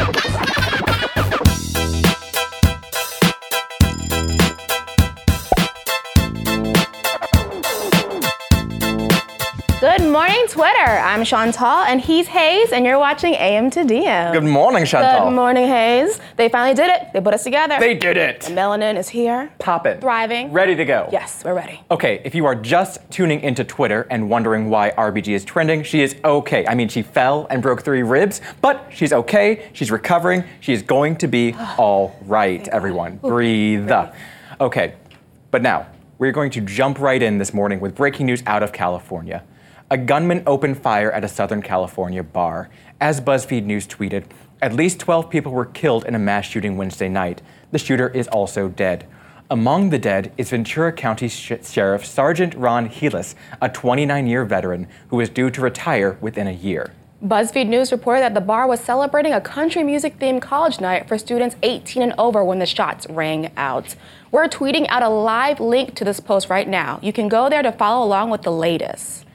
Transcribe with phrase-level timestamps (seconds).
[0.00, 0.59] Good
[10.80, 10.98] Twitter.
[10.98, 14.32] I'm Chantal, and he's Hayes, and you're watching AM to DM.
[14.32, 15.28] Good morning, Chantal.
[15.28, 16.18] Good morning, Hayes.
[16.36, 17.12] They finally did it.
[17.12, 17.76] They put us together.
[17.78, 18.40] They did it.
[18.42, 19.52] Melanin is here.
[19.58, 20.00] Poppin'.
[20.00, 20.52] Thriving.
[20.52, 21.08] Ready to go.
[21.12, 21.82] Yes, we're ready.
[21.90, 26.00] Okay, if you are just tuning into Twitter and wondering why RBG is trending, she
[26.00, 26.66] is okay.
[26.66, 29.68] I mean, she fell and broke three ribs, but she's okay.
[29.74, 30.44] She's recovering.
[30.60, 33.18] She is going to be all right, everyone.
[33.18, 33.90] Breathe.
[33.90, 34.14] Up.
[34.58, 34.94] Okay,
[35.50, 38.72] but now we're going to jump right in this morning with breaking news out of
[38.72, 39.42] California.
[39.92, 42.70] A gunman opened fire at a Southern California bar.
[43.00, 44.22] As BuzzFeed News tweeted,
[44.62, 47.42] at least 12 people were killed in a mass shooting Wednesday night.
[47.72, 49.08] The shooter is also dead.
[49.50, 54.86] Among the dead is Ventura County Sh- Sheriff Sergeant Ron Helus, a 29 year veteran
[55.08, 56.92] who is due to retire within a year.
[57.24, 61.18] BuzzFeed News reported that the bar was celebrating a country music themed college night for
[61.18, 63.96] students 18 and over when the shots rang out.
[64.30, 67.00] We're tweeting out a live link to this post right now.
[67.02, 69.26] You can go there to follow along with the latest.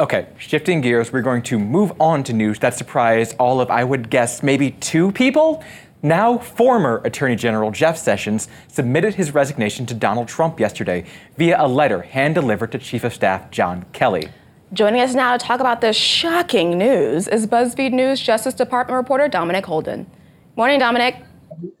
[0.00, 3.84] Okay, shifting gears, we're going to move on to news that surprised all of, I
[3.84, 5.62] would guess, maybe two people.
[6.02, 11.04] Now, former Attorney General Jeff Sessions submitted his resignation to Donald Trump yesterday
[11.36, 14.26] via a letter hand delivered to Chief of Staff John Kelly.
[14.72, 19.28] Joining us now to talk about this shocking news is BuzzFeed News Justice Department reporter
[19.28, 20.10] Dominic Holden.
[20.56, 21.22] Morning, Dominic.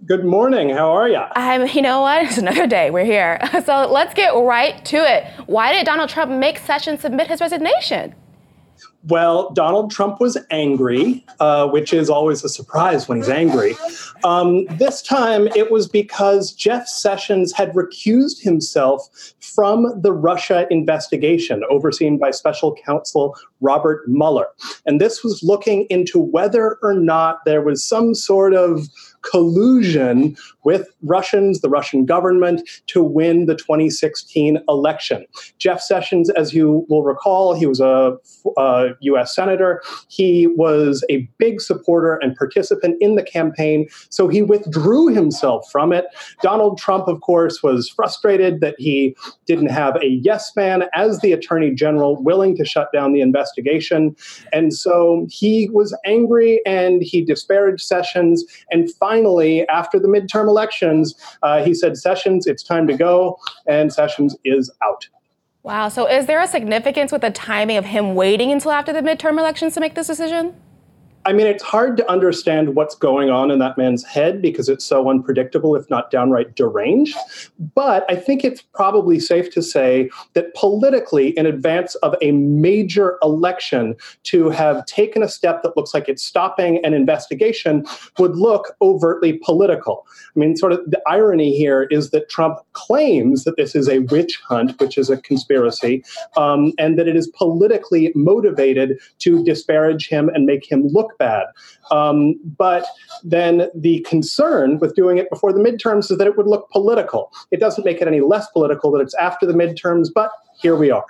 [0.06, 0.70] Good morning.
[0.70, 1.22] How are you?
[1.34, 2.24] I'm, you know what?
[2.24, 2.90] It's another day.
[2.90, 3.40] We're here.
[3.64, 5.24] So let's get right to it.
[5.46, 8.14] Why did Donald Trump make Sessions submit his resignation?
[9.06, 13.74] Well, Donald Trump was angry, uh, which is always a surprise when he's angry.
[14.22, 21.62] Um, this time it was because Jeff Sessions had recused himself from the Russia investigation
[21.70, 24.46] overseen by special counsel Robert Mueller.
[24.86, 28.88] And this was looking into whether or not there was some sort of
[29.30, 35.26] collusion with Russians, the Russian government, to win the 2016 election.
[35.58, 38.16] Jeff Sessions, as you will recall, he was a,
[38.56, 39.34] a U.S.
[39.34, 39.82] senator.
[40.08, 45.92] He was a big supporter and participant in the campaign, so he withdrew himself from
[45.92, 46.06] it.
[46.42, 51.32] Donald Trump, of course, was frustrated that he didn't have a yes man as the
[51.32, 54.16] attorney general willing to shut down the investigation.
[54.52, 58.44] And so he was angry and he disparaged Sessions.
[58.70, 63.38] And finally, after the midterm elections, uh, he said, Sessions, it's time to go.
[63.66, 65.08] And Sessions is out.
[65.64, 65.88] Wow.
[65.88, 69.38] So is there a significance with the timing of him waiting until after the midterm
[69.38, 70.54] elections to make this decision?
[71.26, 74.84] I mean, it's hard to understand what's going on in that man's head because it's
[74.84, 77.16] so unpredictable, if not downright deranged.
[77.74, 83.18] But I think it's probably safe to say that politically, in advance of a major
[83.22, 87.86] election, to have taken a step that looks like it's stopping an investigation
[88.18, 90.06] would look overtly political.
[90.36, 94.00] I mean, sort of the irony here is that Trump claims that this is a
[94.00, 96.04] witch hunt, which is a conspiracy,
[96.36, 101.46] um, and that it is politically motivated to disparage him and make him look bad.
[101.90, 102.86] Um, but
[103.22, 107.32] then the concern with doing it before the midterms is that it would look political.
[107.50, 110.30] It doesn't make it any less political that it's after the midterms, but
[110.60, 111.06] here we are.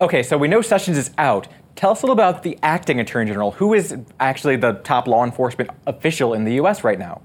[0.00, 1.48] Okay, so we know Sessions is out.
[1.74, 3.52] Tell us a little about the acting attorney general.
[3.52, 6.84] Who is actually the top law enforcement official in the U.S.
[6.84, 7.20] right now?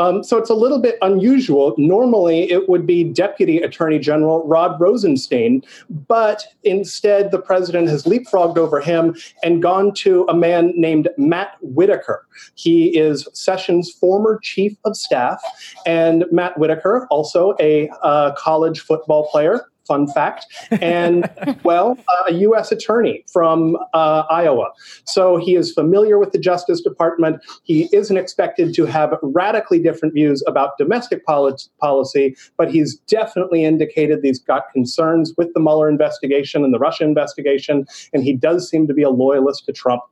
[0.00, 1.74] Um, so it's a little bit unusual.
[1.76, 8.56] Normally, it would be Deputy Attorney General Rod Rosenstein, but instead, the president has leapfrogged
[8.56, 12.26] over him and gone to a man named Matt Whitaker.
[12.54, 15.42] He is Sessions' former chief of staff,
[15.84, 21.28] and Matt Whitaker, also a uh, college football player, fun fact, and
[21.64, 22.70] well, a U.S.
[22.70, 24.70] attorney from uh, Iowa.
[25.04, 27.42] So he is familiar with the Justice Department.
[27.64, 33.64] He isn't expected to have radically different views about domestic poli- policy, but he's definitely
[33.64, 38.70] indicated he's got concerns with the Mueller investigation and the Russia investigation, and he does
[38.70, 40.02] seem to be a loyalist to Trump.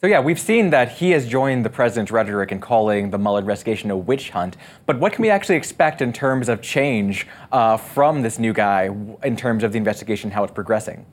[0.00, 3.40] So yeah, we've seen that he has joined the president's rhetoric in calling the Mueller
[3.40, 4.56] investigation a witch hunt.
[4.86, 8.90] But what can we actually expect in terms of change uh, from this new guy
[9.22, 11.06] in terms of the investigation, how it's progressing?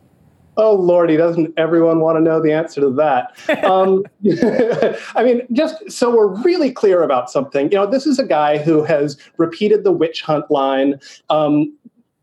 [0.58, 3.38] Oh Lordy, doesn't everyone want to know the answer to that?
[3.72, 4.04] Um,
[5.16, 8.58] I mean, just so we're really clear about something, you know, this is a guy
[8.58, 11.00] who has repeated the witch hunt line.
[11.30, 11.74] Um,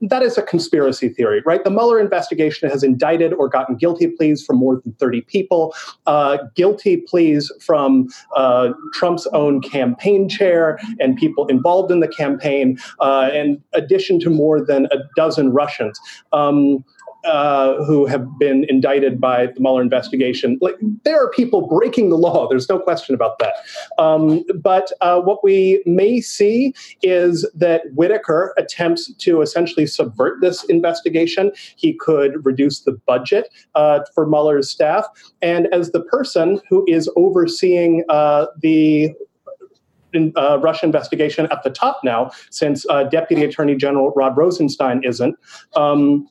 [0.01, 1.65] that is a conspiracy theory, right?
[1.65, 5.75] The Mueller investigation has indicted or gotten guilty pleas from more than 30 people,
[6.07, 12.79] uh, guilty pleas from uh, Trump's own campaign chair and people involved in the campaign,
[13.01, 15.99] uh, in addition to more than a dozen Russians.
[16.33, 16.85] Um,
[17.29, 20.59] uh, who have been indicted by the Mueller investigation.
[20.61, 22.49] Like there are people breaking the law.
[22.49, 23.55] There's no question about that.
[23.99, 30.65] Um, but uh, what we may see is that Whitaker attempts to essentially subvert this
[30.65, 31.53] investigation.
[31.77, 35.05] He could reduce the budget uh, for Mueller's staff,
[35.43, 39.13] and as the person who is overseeing uh, the
[40.15, 45.03] in, uh, Russia investigation at the top now, since uh, Deputy Attorney General Rod Rosenstein
[45.05, 45.37] isn't.
[45.77, 46.27] Um,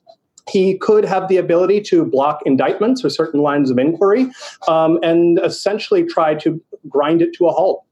[0.50, 4.30] he could have the ability to block indictments or certain lines of inquiry
[4.68, 7.84] um, and essentially try to grind it to a halt.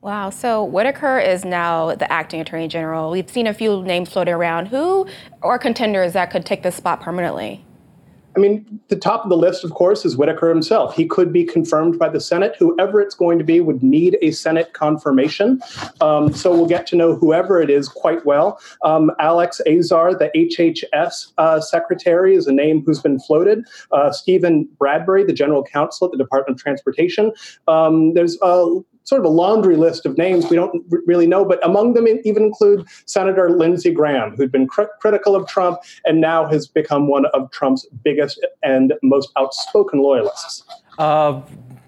[0.00, 0.30] Wow.
[0.30, 3.10] So Whitaker is now the acting attorney general.
[3.10, 4.66] We've seen a few names floating around.
[4.66, 5.08] Who
[5.42, 7.64] are contenders that could take this spot permanently?
[8.38, 10.94] I mean, the top of the list, of course, is Whitaker himself.
[10.94, 12.54] He could be confirmed by the Senate.
[12.56, 15.60] Whoever it's going to be would need a Senate confirmation.
[16.00, 18.60] Um, so we'll get to know whoever it is quite well.
[18.84, 23.64] Um, Alex Azar, the HHS uh, secretary, is a name who's been floated.
[23.90, 27.32] Uh, Stephen Bradbury, the general counsel at the Department of Transportation.
[27.66, 31.44] Um, there's a sort of a laundry list of names we don't r- really know,
[31.44, 36.20] but among them even include Senator Lindsey Graham, who'd been cr- critical of Trump and
[36.20, 40.64] now has become one of Trump's biggest and most outspoken loyalists.
[40.98, 41.40] Uh,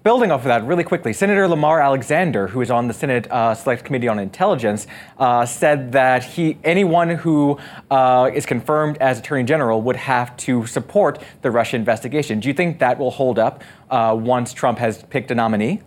[0.03, 3.53] building off of that really quickly, Senator Lamar Alexander, who is on the Senate uh,
[3.53, 4.87] Select Committee on Intelligence,
[5.19, 7.59] uh, said that he anyone who
[7.91, 12.39] uh, is confirmed as Attorney General would have to support the Russia investigation.
[12.39, 15.81] Do you think that will hold up uh, once Trump has picked a nominee?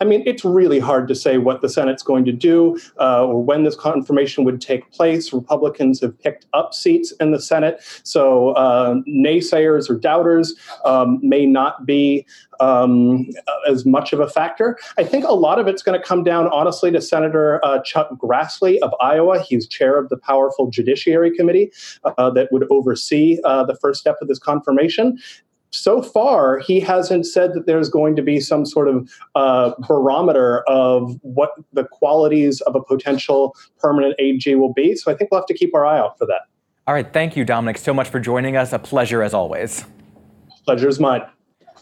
[0.00, 3.42] I mean, it's really hard to say what the Senate's going to do uh, or
[3.42, 5.32] when this confirmation would take place.
[5.32, 10.54] Republicans have picked up seats in the Senate, so uh, naysayers or doubters
[10.84, 12.26] um, may not be
[12.60, 13.26] um,
[13.68, 14.78] as much of a factor.
[14.98, 18.10] I think a lot of it's going to come down, honestly, to Senator uh, Chuck
[18.16, 19.40] Grassley of Iowa.
[19.42, 21.72] He's chair of the powerful Judiciary Committee
[22.04, 25.18] uh, that would oversee uh, the first step of this confirmation
[25.76, 30.62] so far, he hasn't said that there's going to be some sort of uh, barometer
[30.68, 34.96] of what the qualities of a potential permanent AG will be.
[34.96, 36.42] So I think we'll have to keep our eye out for that.
[36.86, 37.12] All right.
[37.12, 38.72] Thank you, Dominic, so much for joining us.
[38.72, 39.84] A pleasure as always.
[40.64, 41.22] Pleasure's mine.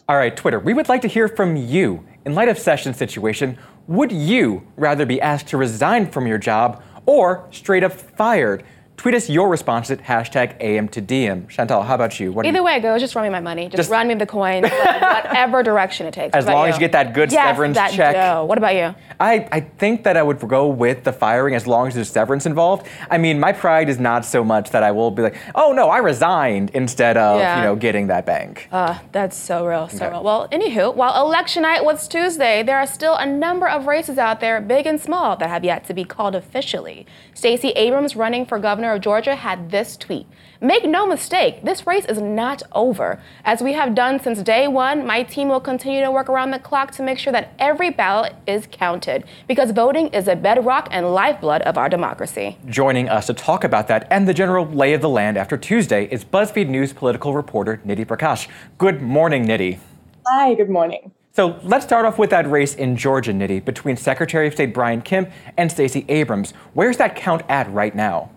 [0.07, 2.05] All right, Twitter, we would like to hear from you.
[2.25, 3.57] In light of Sessions' situation,
[3.87, 8.63] would you rather be asked to resign from your job or straight up fired?
[8.97, 11.49] Tweet us your response at hashtag AM to DM.
[11.49, 12.31] Chantal, how about you?
[12.31, 12.63] What Either you...
[12.63, 13.65] way it goes, just run me my money.
[13.65, 13.89] Just, just...
[13.89, 16.33] run me the coin, whatever direction it takes.
[16.33, 16.69] As long you?
[16.69, 18.15] as you get that good yes, severance that check.
[18.15, 18.45] Dough.
[18.45, 18.95] What about you?
[19.19, 22.45] I, I think that I would go with the firing as long as there's severance
[22.45, 22.87] involved.
[23.09, 25.89] I mean, my pride is not so much that I will be like, oh no,
[25.89, 27.57] I resigned instead of yeah.
[27.57, 28.67] you know getting that bank.
[28.71, 30.09] Uh, that's so real, so okay.
[30.09, 30.23] real.
[30.23, 34.39] Well, anywho, while election night was Tuesday, there are still a number of races out
[34.39, 37.05] there, big and small, that have yet to be called officially.
[37.33, 40.27] Stacey Abrams, running for governor of Georgia, had this tweet.
[40.61, 43.21] Make no mistake, this race is not over.
[43.43, 46.59] As we have done since day one, my team will continue to work around the
[46.59, 51.13] clock to make sure that every ballot is counted because voting is a bedrock and
[51.13, 52.57] lifeblood of our democracy.
[52.67, 56.05] Joining us to talk about that and the general lay of the land after Tuesday
[56.05, 58.47] is BuzzFeed News political reporter Nidhi Prakash.
[58.77, 59.79] Good morning, Nidhi.
[60.25, 61.11] Hi, good morning.
[61.33, 65.01] So let's start off with that race in Georgia, Nidhi, between Secretary of State Brian
[65.01, 66.51] Kemp and Stacey Abrams.
[66.73, 68.31] Where's that count at right now?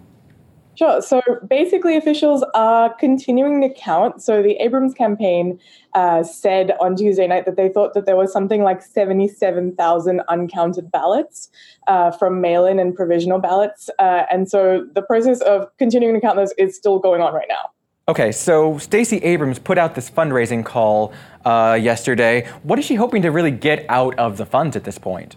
[0.78, 1.02] Sure.
[1.02, 4.22] So basically, officials are continuing to count.
[4.22, 5.58] So the Abrams campaign
[5.94, 10.92] uh, said on Tuesday night that they thought that there was something like 77,000 uncounted
[10.92, 11.50] ballots
[11.88, 13.90] uh, from mail in and provisional ballots.
[13.98, 17.48] Uh, and so the process of continuing to count those is still going on right
[17.48, 17.72] now.
[18.06, 21.12] Okay, so Stacey Abrams put out this fundraising call
[21.44, 22.48] uh, yesterday.
[22.62, 25.34] What is she hoping to really get out of the funds at this point?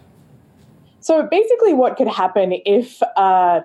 [1.00, 3.62] So basically, what could happen if uh,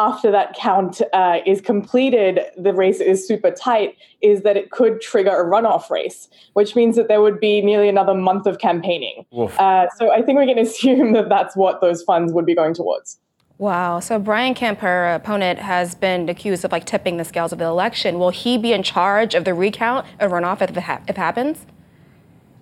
[0.00, 5.00] after that count uh, is completed, the race is super tight, is that it could
[5.02, 9.26] trigger a runoff race, which means that there would be nearly another month of campaigning.
[9.58, 12.72] Uh, so I think we can assume that that's what those funds would be going
[12.72, 13.18] towards.
[13.58, 14.00] Wow.
[14.00, 17.66] So Brian Kemp, her opponent, has been accused of like tipping the scales of the
[17.66, 18.18] election.
[18.18, 21.18] Will he be in charge of the recount and runoff if it, ha- if it
[21.18, 21.66] happens?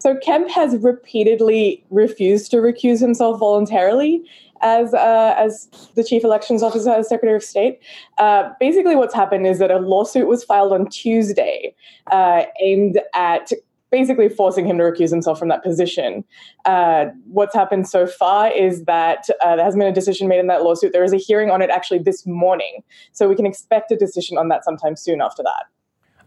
[0.01, 4.25] So Kemp has repeatedly refused to recuse himself voluntarily
[4.63, 7.81] as uh, as the chief elections officer, as Secretary of State.
[8.19, 11.75] Uh, basically, what's happened is that a lawsuit was filed on Tuesday
[12.11, 13.53] uh, aimed at
[13.91, 16.25] basically forcing him to recuse himself from that position.
[16.65, 20.47] Uh, what's happened so far is that uh, there hasn't been a decision made in
[20.47, 20.93] that lawsuit.
[20.93, 24.37] There is a hearing on it actually this morning, so we can expect a decision
[24.37, 25.65] on that sometime soon after that.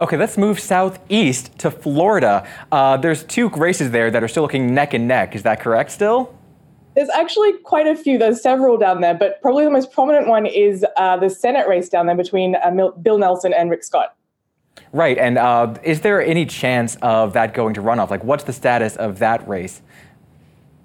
[0.02, 2.48] Okay, let's move southeast to Florida.
[2.72, 5.36] Uh, there's two races there that are still looking neck and neck.
[5.36, 6.36] Is that correct still?
[6.95, 8.17] There's actually quite a few.
[8.17, 11.88] There's several down there, but probably the most prominent one is uh, the Senate race
[11.88, 14.15] down there between uh, Bill Nelson and Rick Scott.
[14.93, 18.10] Right, and uh, is there any chance of that going to runoff?
[18.10, 19.81] Like, what's the status of that race?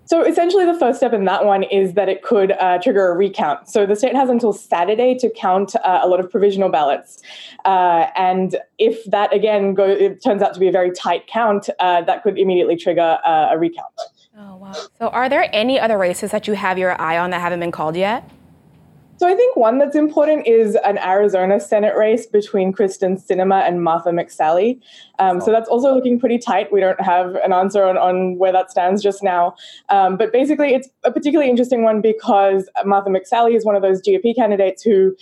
[0.05, 3.17] So essentially, the first step in that one is that it could uh, trigger a
[3.17, 3.69] recount.
[3.69, 7.21] So the state has until Saturday to count uh, a lot of provisional ballots,
[7.65, 11.69] uh, and if that again go, it turns out to be a very tight count,
[11.81, 13.93] uh, that could immediately trigger uh, a recount.
[14.39, 14.73] Oh wow!
[14.99, 17.73] So are there any other races that you have your eye on that haven't been
[17.73, 18.29] called yet?
[19.19, 23.83] So I think one that's important is an Arizona Senate race between Kyrsten Sinema and
[23.83, 24.79] Martha McSally.
[25.19, 26.71] Um, so that's also looking pretty tight.
[26.71, 29.55] We don't have an answer on, on where that stands just now.
[29.89, 34.03] Um, but basically, it's a particularly interesting one because Martha McSally is one of those
[34.03, 35.17] GOP candidates who,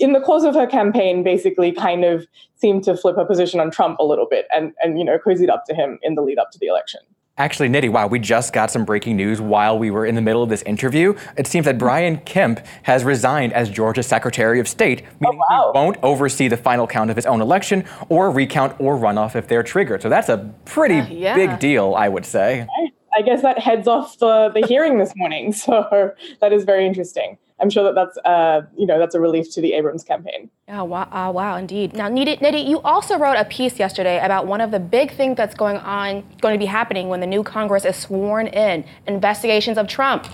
[0.00, 3.70] in the course of her campaign, basically kind of seemed to flip her position on
[3.70, 6.38] Trump a little bit and, and you know, cozied up to him in the lead
[6.38, 7.00] up to the election.
[7.38, 10.42] Actually, Nidhi, wow, we just got some breaking news while we were in the middle
[10.42, 11.14] of this interview.
[11.36, 15.72] It seems that Brian Kemp has resigned as Georgia's Secretary of State, meaning oh, wow.
[15.74, 19.48] he won't oversee the final count of his own election or recount or runoff if
[19.48, 20.00] they're triggered.
[20.00, 21.34] So that's a pretty uh, yeah.
[21.34, 22.66] big deal, I would say.
[23.14, 25.52] I guess that heads off the, the hearing this morning.
[25.66, 27.36] So that is very interesting.
[27.58, 30.50] I'm sure that that's uh, you know that's a relief to the Abrams campaign.
[30.68, 31.94] Oh wow, uh, wow, indeed.
[31.94, 35.54] Now, Nidhi, you also wrote a piece yesterday about one of the big things that's
[35.54, 39.88] going on, going to be happening when the new Congress is sworn in: investigations of
[39.88, 40.26] Trump.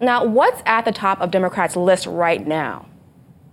[0.00, 2.86] Now, what's at the top of Democrats' list right now?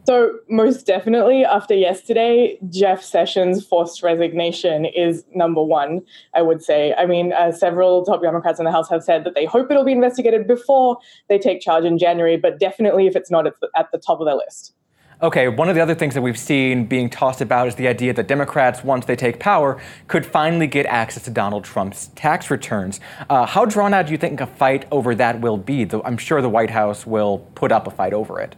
[0.07, 6.01] So, most definitely, after yesterday, Jeff Sessions' forced resignation is number one,
[6.33, 6.93] I would say.
[6.93, 9.83] I mean, uh, several top Democrats in the House have said that they hope it'll
[9.83, 10.97] be investigated before
[11.27, 14.27] they take charge in January, but definitely, if it's not, it's at the top of
[14.27, 14.75] their list.
[15.21, 18.13] Okay, one of the other things that we've seen being tossed about is the idea
[18.13, 23.01] that Democrats, once they take power, could finally get access to Donald Trump's tax returns.
[23.29, 25.85] Uh, how drawn out do you think a fight over that will be?
[26.05, 28.55] I'm sure the White House will put up a fight over it.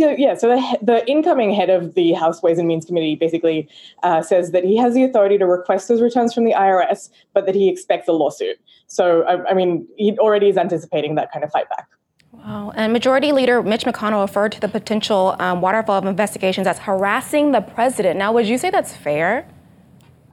[0.00, 0.34] Yeah, yeah.
[0.34, 3.68] So the, the incoming head of the House Ways and Means Committee basically
[4.02, 7.44] uh, says that he has the authority to request those returns from the IRS, but
[7.44, 8.58] that he expects a lawsuit.
[8.86, 11.86] So, I, I mean, he already is anticipating that kind of fight back.
[12.32, 12.72] Wow.
[12.74, 17.52] And Majority Leader Mitch McConnell referred to the potential um, waterfall of investigations as harassing
[17.52, 18.18] the president.
[18.18, 19.46] Now, would you say that's fair?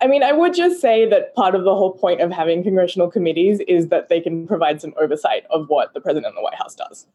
[0.02, 3.12] I mean, I would just say that part of the whole point of having congressional
[3.12, 6.56] committees is that they can provide some oversight of what the president and the White
[6.56, 7.06] House does.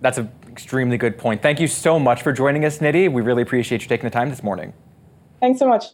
[0.00, 1.42] That's an extremely good point.
[1.42, 3.10] Thank you so much for joining us, Nidhi.
[3.10, 4.72] We really appreciate you taking the time this morning.
[5.40, 5.86] Thanks so much.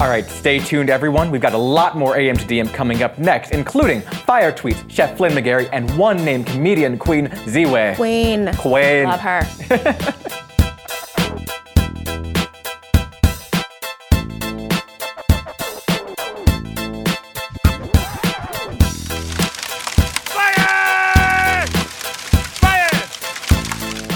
[0.00, 1.30] All right, stay tuned, everyone.
[1.30, 5.16] We've got a lot more AM to DM coming up next, including fire tweets, Chef
[5.16, 7.94] Flynn McGarry, and one named comedian Queen Ziwe.
[7.94, 8.52] Queen.
[8.54, 9.04] Queen.
[9.04, 10.38] Love her.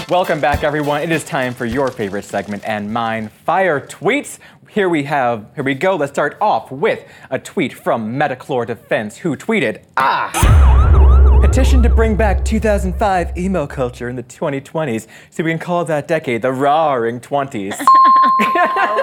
[0.09, 1.01] Welcome back, everyone.
[1.01, 4.39] It is time for your favorite segment and mine, Fire Tweets.
[4.69, 5.97] Here we have, here we go.
[5.97, 11.39] Let's start off with a tweet from Metachlor Defense, who tweeted, Ah!
[11.41, 16.07] Petition to bring back 2005 emo culture in the 2020s so we can call that
[16.07, 17.77] decade the roaring 20s.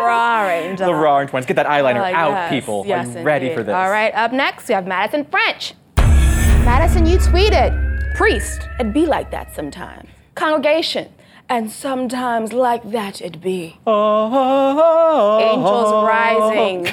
[0.00, 0.76] roaring.
[0.76, 1.46] the roaring 20s.
[1.46, 2.50] Get that eyeliner oh, out, yes.
[2.50, 2.84] people.
[2.86, 3.74] Yes, Are you ready for this?
[3.74, 5.74] All right, up next, we have Madison French.
[5.98, 11.12] Madison, you tweeted, Priest, it'd be like that sometimes congregation.
[11.48, 13.78] And sometimes like that it be.
[13.86, 16.88] Oh, Angels rising.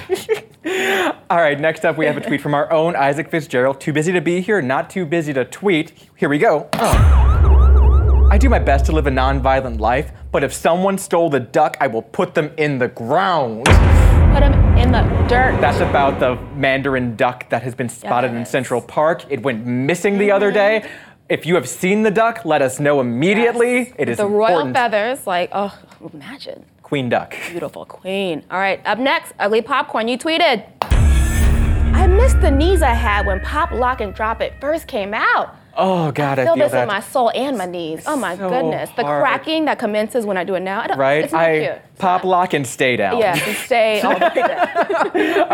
[1.29, 3.79] All right, next up we have a tweet from our own Isaac Fitzgerald.
[3.79, 5.93] Too busy to be here, not too busy to tweet.
[6.17, 6.69] Here we go.
[6.73, 8.27] Oh.
[8.29, 11.75] I do my best to live a non-violent life, but if someone stole the duck,
[11.81, 13.65] I will put them in the ground.
[13.65, 15.59] Put them in the dirt.
[15.59, 18.37] That's about the mandarin duck that has been spotted yes.
[18.37, 19.25] in Central Park.
[19.29, 20.35] It went missing the mm-hmm.
[20.35, 20.89] other day.
[21.31, 23.77] If you have seen the duck, let us know immediately.
[23.77, 23.93] Yes.
[23.97, 24.65] It is the important.
[24.65, 25.73] royal feathers, like oh,
[26.13, 26.65] imagine.
[26.83, 27.33] Queen duck.
[27.49, 28.43] Beautiful queen.
[28.51, 30.09] All right, up next, ugly popcorn.
[30.09, 30.65] You tweeted.
[30.81, 35.55] I missed the knees I had when Pop Lock and Drop It first came out.
[35.77, 36.81] Oh God, I, feel, I feel this that.
[36.81, 38.03] in my soul and my knees.
[38.05, 39.23] Oh my so goodness, the hard.
[39.23, 40.85] cracking that commences when I do it now.
[40.97, 41.97] right, I cute.
[41.97, 43.19] pop, lock, and stay down.
[43.19, 44.01] Yeah, stay.
[44.03, 44.11] all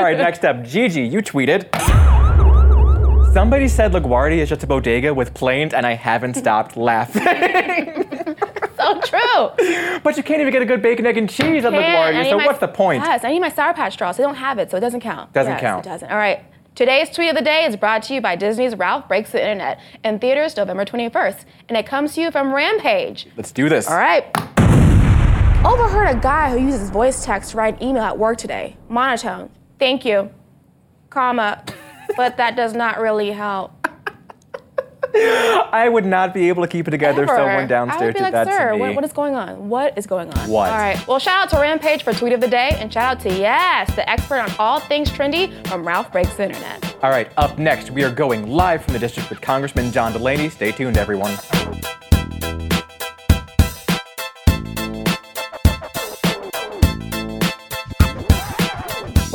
[0.04, 2.17] right, next up, Gigi, you tweeted.
[3.38, 7.22] Somebody said LaGuardia is just a bodega with planes, and I haven't stopped laughing.
[8.76, 10.00] so true.
[10.02, 12.48] But you can't even get a good bacon, egg, and cheese at LaGuardia, so my,
[12.48, 13.04] what's the point?
[13.04, 14.18] Yes, I need my Sour Patch straws.
[14.18, 15.34] They don't have it, so it doesn't count.
[15.34, 15.86] Doesn't yes, count.
[15.86, 16.10] It doesn't.
[16.10, 16.46] All right.
[16.74, 19.82] Today's tweet of the day is brought to you by Disney's Ralph Breaks the Internet
[20.04, 23.28] in theaters November 21st, and it comes to you from Rampage.
[23.38, 23.88] Let's do this.
[23.88, 24.26] All right.
[25.64, 28.78] Overheard a guy who uses voice text to write email at work today.
[28.90, 29.52] Monotone.
[29.78, 30.32] Thank you.
[31.12, 31.64] Comma
[32.18, 33.72] but that does not really help.
[35.16, 37.38] I would not be able to keep it together if Ever.
[37.38, 38.80] someone I would downstairs be did like, that sir, to me.
[38.82, 39.70] what, what is going on?
[39.70, 40.50] What is going on?
[40.50, 40.70] What?
[40.70, 41.08] All right.
[41.08, 43.94] Well, shout out to Rampage for tweet of the day, and shout out to Yes,
[43.96, 46.98] the expert on all things trendy from Ralph Breaks the Internet.
[47.04, 50.50] All right, up next, we are going live from the district with Congressman John Delaney.
[50.50, 51.36] Stay tuned, everyone.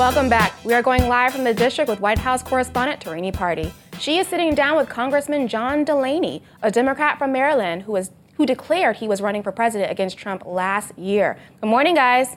[0.02, 0.64] Welcome back.
[0.64, 3.73] We are going live from the district with White House correspondent Tarini Parti.
[4.00, 8.44] She is sitting down with Congressman John Delaney, a Democrat from Maryland who was who
[8.44, 11.38] declared he was running for president against Trump last year.
[11.61, 12.37] Good morning, guys.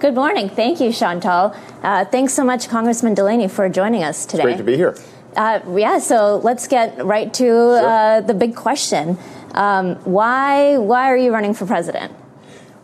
[0.00, 0.48] Good morning.
[0.48, 1.54] Thank you, Chantal.
[1.84, 4.42] Uh, thanks so much, Congressman Delaney, for joining us today.
[4.42, 4.98] Great to be here.
[5.36, 9.16] Uh, yeah, so let's get right to uh, the big question.
[9.52, 12.12] Um, why, why are you running for president?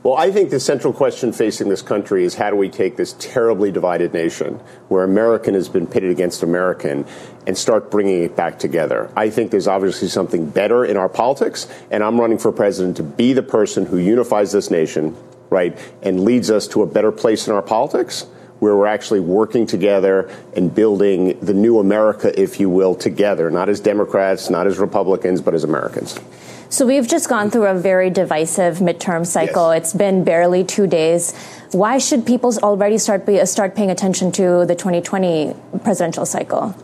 [0.02, 3.14] Well, I think the central question facing this country is how do we take this
[3.18, 4.54] terribly divided nation,
[4.88, 7.04] where American has been pitted against American,
[7.46, 9.10] and start bringing it back together?
[9.14, 13.02] I think there's obviously something better in our politics, and I'm running for president to
[13.02, 15.14] be the person who unifies this nation,
[15.50, 18.26] right, and leads us to a better place in our politics.
[18.60, 23.70] Where we're actually working together and building the new America, if you will, together, not
[23.70, 26.20] as Democrats, not as Republicans, but as Americans.
[26.70, 29.74] So we've just gone through a very divisive midterm cycle.
[29.74, 29.82] Yes.
[29.82, 31.34] It's been barely two days.
[31.72, 36.76] Why should people already start be, start paying attention to the 2020 presidential cycle?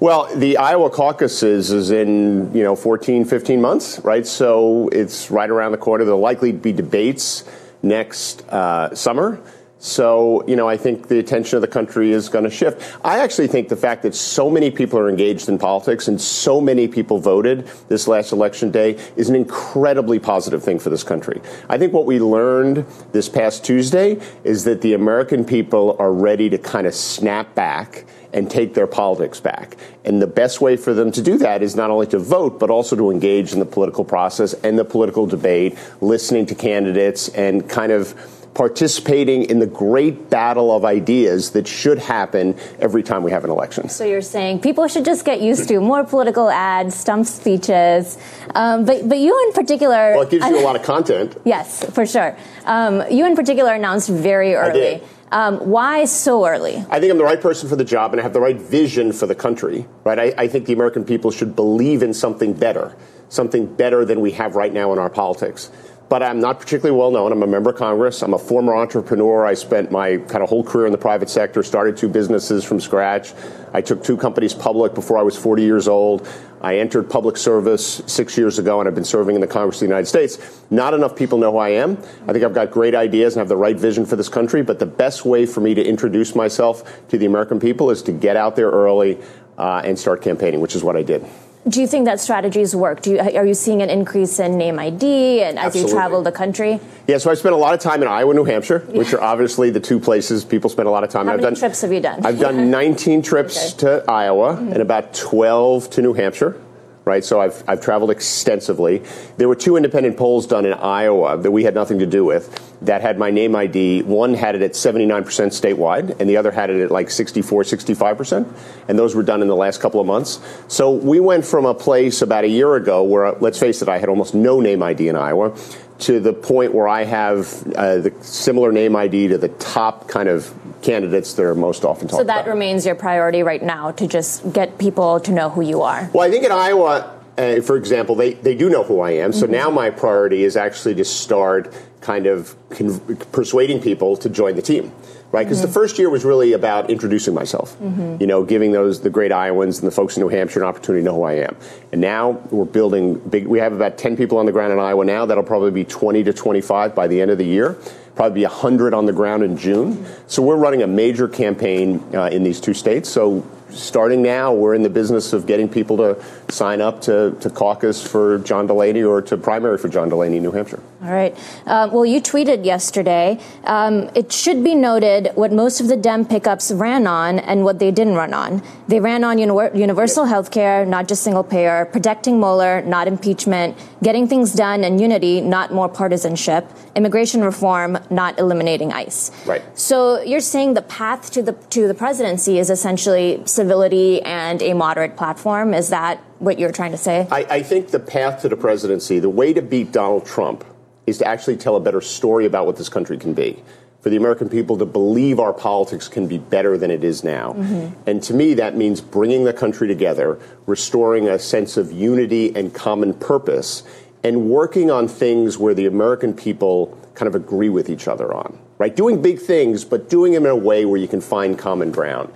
[0.00, 4.26] Well, the Iowa caucuses is in, you know, 14, 15 months, right?
[4.26, 6.06] So it's right around the corner.
[6.06, 7.44] There'll likely be debates
[7.82, 9.42] next uh, summer.
[9.84, 12.96] So, you know, I think the attention of the country is going to shift.
[13.04, 16.58] I actually think the fact that so many people are engaged in politics and so
[16.58, 21.38] many people voted this last election day is an incredibly positive thing for this country.
[21.68, 26.48] I think what we learned this past Tuesday is that the American people are ready
[26.48, 29.76] to kind of snap back and take their politics back.
[30.04, 32.70] And the best way for them to do that is not only to vote, but
[32.70, 37.68] also to engage in the political process and the political debate, listening to candidates and
[37.68, 38.14] kind of
[38.54, 43.50] participating in the great battle of ideas that should happen every time we have an
[43.50, 43.88] election.
[43.88, 48.16] So you're saying people should just get used to more political ads, stump speeches,
[48.54, 50.12] um, but but you in particular.
[50.12, 51.36] Well, it gives you a lot of content.
[51.44, 52.36] Yes, for sure.
[52.64, 55.02] Um, you in particular announced very early.
[55.32, 56.84] Um, why so early?
[56.88, 59.12] I think I'm the right person for the job and I have the right vision
[59.12, 60.18] for the country, right?
[60.18, 62.94] I, I think the American people should believe in something better,
[63.30, 65.72] something better than we have right now in our politics.
[66.14, 67.32] But I'm not particularly well known.
[67.32, 68.22] I'm a member of Congress.
[68.22, 69.44] I'm a former entrepreneur.
[69.44, 72.78] I spent my kind of whole career in the private sector, started two businesses from
[72.78, 73.32] scratch.
[73.72, 76.28] I took two companies public before I was 40 years old.
[76.60, 79.80] I entered public service six years ago, and I've been serving in the Congress of
[79.80, 80.62] the United States.
[80.70, 81.98] Not enough people know who I am.
[82.28, 84.78] I think I've got great ideas and have the right vision for this country, but
[84.78, 88.36] the best way for me to introduce myself to the American people is to get
[88.36, 89.18] out there early
[89.58, 91.26] uh, and start campaigning, which is what I did.
[91.66, 93.00] Do you think that strategies work?
[93.00, 95.90] Do you, are you seeing an increase in name ID and as Absolutely.
[95.90, 96.78] you travel the country?
[97.06, 99.70] Yeah, so I spent a lot of time in Iowa, New Hampshire, which are obviously
[99.70, 101.26] the two places people spend a lot of time.
[101.26, 102.26] How I've many done, trips have you done?
[102.26, 104.72] I've done 19 trips to Iowa mm-hmm.
[104.72, 106.60] and about 12 to New Hampshire.
[107.04, 109.02] Right, so I've, I've traveled extensively.
[109.36, 112.74] There were two independent polls done in Iowa that we had nothing to do with
[112.80, 114.02] that had my name ID.
[114.02, 118.46] One had it at 79% statewide, and the other had it at like 64, 65%.
[118.88, 120.40] And those were done in the last couple of months.
[120.68, 123.98] So we went from a place about a year ago where, let's face it, I
[123.98, 125.56] had almost no name ID in Iowa
[126.00, 130.28] to the point where I have uh, the similar name ID to the top kind
[130.28, 130.52] of
[130.82, 132.48] candidates that are most often talked So that about.
[132.50, 136.10] remains your priority right now to just get people to know who you are.
[136.12, 139.32] Well, I think in Iowa, uh, for example, they, they do know who I am.
[139.32, 143.00] So now my priority is actually to start kind of con-
[143.32, 144.92] persuading people to join the team.
[145.34, 145.74] Right, because the mm-hmm.
[145.74, 148.18] first year was really about introducing myself, mm-hmm.
[148.20, 151.02] you know, giving those the great Iowans and the folks in New Hampshire an opportunity
[151.02, 151.56] to know who I am.
[151.90, 153.48] And now we're building big.
[153.48, 155.26] We have about ten people on the ground in Iowa now.
[155.26, 157.76] That'll probably be twenty to twenty-five by the end of the year.
[158.14, 159.96] Probably be hundred on the ground in June.
[159.96, 160.28] Mm-hmm.
[160.28, 163.08] So we're running a major campaign uh, in these two states.
[163.08, 163.44] So
[163.74, 168.06] starting now, we're in the business of getting people to sign up to, to caucus
[168.06, 170.82] for John Delaney or to primary for John Delaney in New Hampshire.
[171.02, 171.36] All right.
[171.66, 173.38] Uh, well, you tweeted yesterday.
[173.64, 177.78] Um, it should be noted what most of the Dem pickups ran on and what
[177.78, 178.62] they didn't run on.
[178.88, 183.76] They ran on uni- universal health care, not just single payer, protecting Mueller, not impeachment,
[184.02, 189.30] getting things done and unity, not more partisanship, immigration reform, not eliminating ICE.
[189.46, 189.62] Right.
[189.78, 194.74] So you're saying the path to the to the presidency is essentially civility and a
[194.74, 195.72] moderate platform.
[195.72, 197.26] Is that what you're trying to say?
[197.30, 200.64] I, I think the path to the presidency, the way to beat Donald Trump,
[201.06, 203.62] is to actually tell a better story about what this country can be.
[204.04, 207.54] for the American people to believe our politics can be better than it is now.
[207.54, 207.94] Mm-hmm.
[208.06, 212.74] And to me, that means bringing the country together, restoring a sense of unity and
[212.74, 213.82] common purpose,
[214.22, 218.58] and working on things where the American people kind of agree with each other on,
[218.76, 218.94] right?
[218.94, 222.30] Doing big things, but doing them in a way where you can find common ground.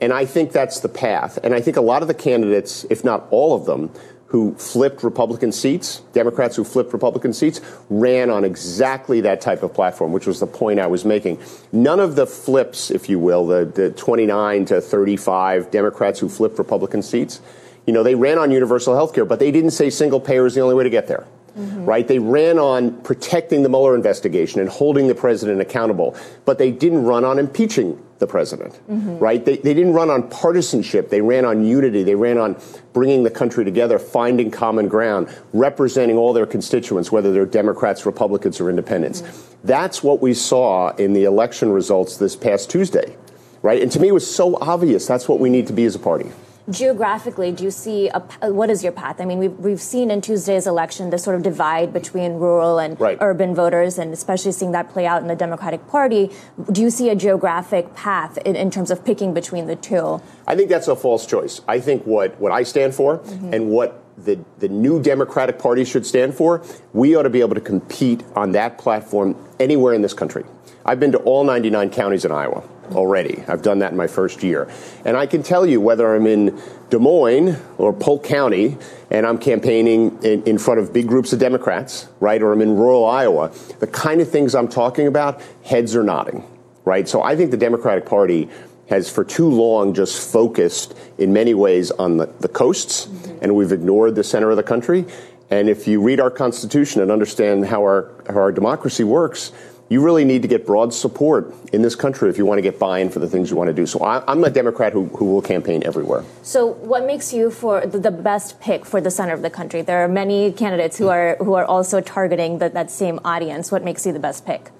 [0.00, 1.38] And I think that's the path.
[1.42, 3.90] And I think a lot of the candidates, if not all of them,
[4.30, 9.74] who flipped Republican seats, Democrats who flipped Republican seats, ran on exactly that type of
[9.74, 11.36] platform, which was the point I was making.
[11.72, 16.58] None of the flips, if you will, the, the 29 to 35 Democrats who flipped
[16.58, 17.40] Republican seats,
[17.86, 20.54] you know, they ran on universal health care, but they didn't say single payer is
[20.54, 21.26] the only way to get there.
[21.58, 21.84] Mm-hmm.
[21.84, 22.06] Right?
[22.06, 27.02] They ran on protecting the Mueller investigation and holding the president accountable, but they didn't
[27.02, 28.74] run on impeaching the president.
[28.88, 29.18] Mm-hmm.
[29.18, 29.44] Right?
[29.44, 31.10] They, they didn't run on partisanship.
[31.10, 32.04] They ran on unity.
[32.04, 32.60] They ran on
[32.92, 38.60] bringing the country together, finding common ground, representing all their constituents, whether they're Democrats, Republicans,
[38.60, 39.22] or independents.
[39.22, 39.66] Mm-hmm.
[39.66, 43.16] That's what we saw in the election results this past Tuesday.
[43.62, 43.82] Right?
[43.82, 45.98] And to me, it was so obvious that's what we need to be as a
[45.98, 46.30] party
[46.68, 48.20] geographically, do you see a,
[48.52, 49.20] what is your path?
[49.20, 53.00] I mean, we've, we've seen in Tuesday's election the sort of divide between rural and
[53.00, 53.18] right.
[53.20, 56.30] urban voters, and especially seeing that play out in the Democratic Party.
[56.70, 60.20] Do you see a geographic path in, in terms of picking between the two?
[60.46, 61.60] I think that's a false choice.
[61.68, 63.54] I think what, what I stand for mm-hmm.
[63.54, 67.54] and what the, the new Democratic Party should stand for, we ought to be able
[67.54, 70.44] to compete on that platform anywhere in this country.
[70.84, 73.42] I've been to all 99 counties in Iowa already.
[73.48, 74.70] I've done that in my first year.
[75.04, 78.76] And I can tell you whether I'm in Des Moines or Polk County
[79.10, 82.76] and I'm campaigning in, in, front of big groups of Democrats, right, or I'm in
[82.76, 86.44] rural Iowa, the kind of things I'm talking about, heads are nodding,
[86.84, 87.08] right?
[87.08, 88.48] So I think the Democratic Party
[88.88, 93.38] has for too long just focused in many ways on the, the coasts, mm-hmm.
[93.42, 95.06] and we've ignored the center of the country.
[95.48, 99.52] And if you read our Constitution and understand how our, how our democracy works,
[99.90, 102.78] you really need to get broad support in this country if you want to get
[102.78, 103.84] buy-in for the things you want to do.
[103.84, 106.24] So I, am a Democrat who, who will campaign everywhere.
[106.42, 109.82] So what makes you for the best pick for the center of the country?
[109.82, 111.10] There are many candidates who hmm.
[111.10, 113.72] are who are also targeting the, that same audience.
[113.72, 114.70] What makes you the best pick?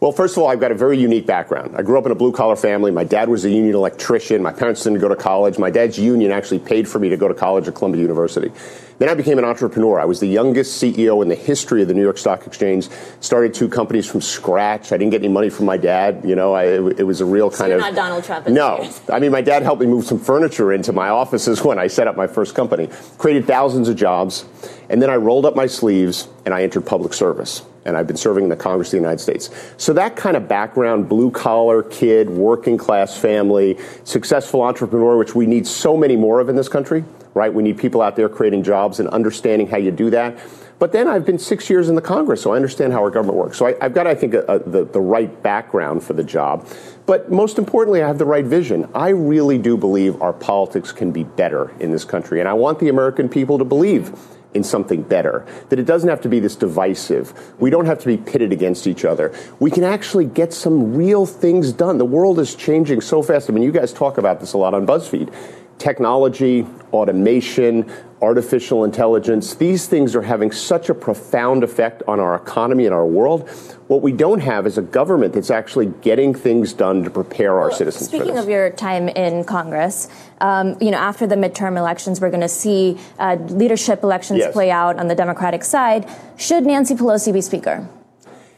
[0.00, 1.74] Well, first of all, I've got a very unique background.
[1.76, 2.92] I grew up in a blue collar family.
[2.92, 4.40] My dad was a union electrician.
[4.40, 5.58] My parents didn't go to college.
[5.58, 8.52] My dad's union actually paid for me to go to college at Columbia University.
[9.00, 9.98] Then I became an entrepreneur.
[9.98, 12.88] I was the youngest CEO in the history of the New York Stock Exchange.
[13.18, 14.92] Started two companies from scratch.
[14.92, 16.20] I didn't get any money from my dad.
[16.24, 17.80] You know, I, it, was a real kind so of.
[17.80, 18.46] not Donald Trump.
[18.46, 21.88] No, I mean, my dad helped me move some furniture into my offices when I
[21.88, 22.88] set up my first company.
[23.18, 24.44] Created thousands of jobs,
[24.88, 28.16] and then I rolled up my sleeves and I entered public service and I've been
[28.16, 29.50] serving in the Congress of the United States.
[29.78, 35.46] So that kind of background, blue collar kid, working class family, successful entrepreneur, which we
[35.46, 37.52] need so many more of in this country, right?
[37.52, 40.38] We need people out there creating jobs and understanding how you do that.
[40.78, 43.36] But then I've been six years in the Congress, so I understand how our government
[43.36, 43.58] works.
[43.58, 46.68] So I, have got, I think, a, a, the, the right background for the job.
[47.04, 48.88] But most importantly, I have the right vision.
[48.94, 52.38] I really do believe our politics can be better in this country.
[52.38, 54.16] And I want the American people to believe
[54.54, 55.46] in something better.
[55.68, 57.32] That it doesn't have to be this divisive.
[57.58, 59.34] We don't have to be pitted against each other.
[59.60, 61.98] We can actually get some real things done.
[61.98, 63.50] The world is changing so fast.
[63.50, 65.32] I mean, you guys talk about this a lot on BuzzFeed
[65.78, 67.88] technology, automation,
[68.20, 73.06] artificial intelligence, these things are having such a profound effect on our economy and our
[73.06, 73.48] world.
[73.88, 77.68] What we don't have is a government that's actually getting things done to prepare our
[77.68, 78.08] well, citizens.
[78.08, 80.08] Speaking of your time in Congress,
[80.42, 84.52] um, you know, after the midterm elections, we're going to see uh, leadership elections yes.
[84.52, 86.06] play out on the Democratic side.
[86.36, 87.88] Should Nancy Pelosi be Speaker?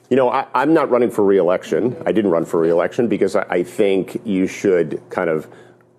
[0.08, 1.96] You know, I, am not running for reelection.
[2.04, 5.46] I didn't run for reelection because I, I think you should kind of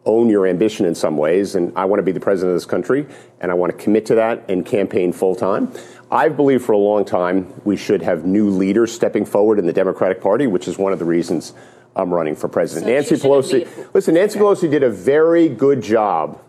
[0.05, 1.55] own your ambition in some ways.
[1.55, 3.05] And I want to be the president of this country,
[3.39, 5.71] and I want to commit to that and campaign full time.
[6.09, 9.73] I've believed for a long time we should have new leaders stepping forward in the
[9.73, 11.53] Democratic Party, which is one of the reasons
[11.95, 12.85] I'm running for president.
[12.85, 16.41] So Nancy Pelosi, listen, Nancy Pelosi did a very good job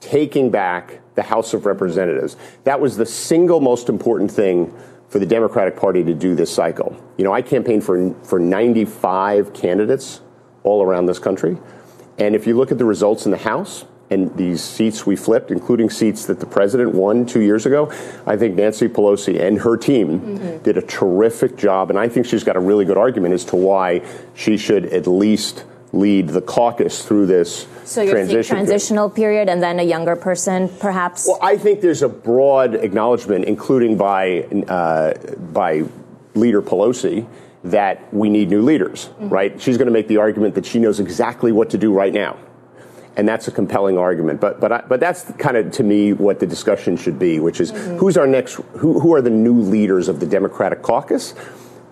[0.00, 2.36] taking back the House of Representatives.
[2.64, 4.72] That was the single most important thing
[5.08, 6.96] for the Democratic Party to do this cycle.
[7.16, 10.20] You know, I campaigned for for 95 candidates
[10.62, 11.56] all around this country.
[12.18, 15.50] And if you look at the results in the House and these seats we flipped,
[15.50, 17.92] including seats that the president won two years ago,
[18.26, 20.62] I think Nancy Pelosi and her team mm-hmm.
[20.62, 21.90] did a terrific job.
[21.90, 24.02] And I think she's got a really good argument as to why
[24.34, 29.46] she should at least lead the caucus through this so you're transition transitional period.
[29.46, 29.48] period.
[29.48, 31.26] and then a younger person, perhaps.
[31.26, 35.14] Well, I think there's a broad acknowledgement, including by uh,
[35.52, 35.84] by
[36.34, 37.26] leader Pelosi,
[37.64, 39.28] that we need new leaders, mm-hmm.
[39.28, 39.60] right?
[39.60, 42.38] She's going to make the argument that she knows exactly what to do right now.
[43.16, 44.40] And that's a compelling argument.
[44.40, 47.60] But, but, I, but that's kind of, to me, what the discussion should be, which
[47.60, 47.96] is mm-hmm.
[47.96, 51.34] who's our next, who, who are the new leaders of the Democratic caucus?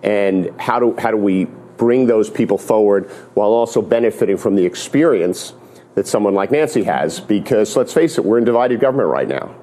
[0.03, 4.65] And how do, how do we bring those people forward while also benefiting from the
[4.65, 5.53] experience
[5.95, 7.19] that someone like Nancy has.
[7.19, 9.55] Because let's face it, we're in divided government right now.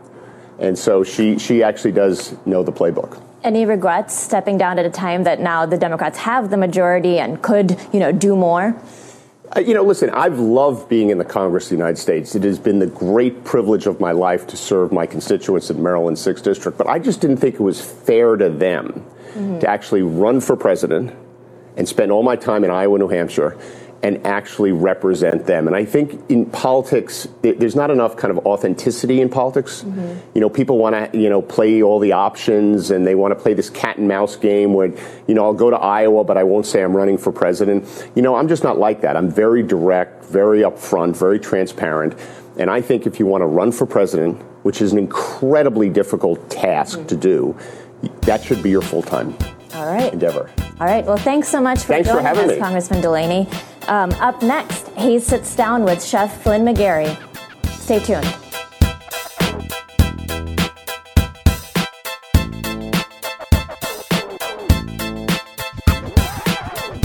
[0.58, 3.20] And so she, she actually does know the playbook.
[3.44, 7.42] Any regrets stepping down at a time that now the Democrats have the majority and
[7.42, 8.74] could, you know, do more?
[9.54, 12.35] Uh, you know, listen, I've loved being in the Congress of the United States.
[12.35, 16.16] It has been the great privilege of my life to serve my constituents in Maryland
[16.16, 19.04] 6th District, but I just didn't think it was fair to them
[19.35, 19.59] mm-hmm.
[19.59, 21.14] to actually run for president
[21.76, 23.59] and spend all my time in Iowa, New Hampshire,
[24.04, 25.66] and actually represent them.
[25.66, 29.82] And I think in politics, there's not enough kind of authenticity in politics.
[29.82, 30.18] Mm-hmm.
[30.34, 33.42] You know, people want to, you know, play all the options and they want to
[33.42, 34.92] play this cat and mouse game where,
[35.26, 38.10] you know, I'll go to Iowa, but I won't say I'm running for president.
[38.14, 39.16] You know, I'm just not like that.
[39.16, 42.14] I'm very direct, very upfront, very transparent.
[42.58, 46.50] And I think if you want to run for president, which is an incredibly difficult
[46.50, 47.06] task mm-hmm.
[47.06, 47.56] to do,
[48.20, 49.34] that should be your full time
[49.72, 50.12] all right.
[50.12, 50.50] endeavor.
[50.78, 51.06] All right.
[51.06, 52.58] Well, thanks so much for thanks joining for us, me.
[52.58, 53.48] Congressman Delaney.
[53.88, 57.18] Um, up next, he sits down with Chef Flynn McGarry.
[57.73, 58.25] Stay tuned.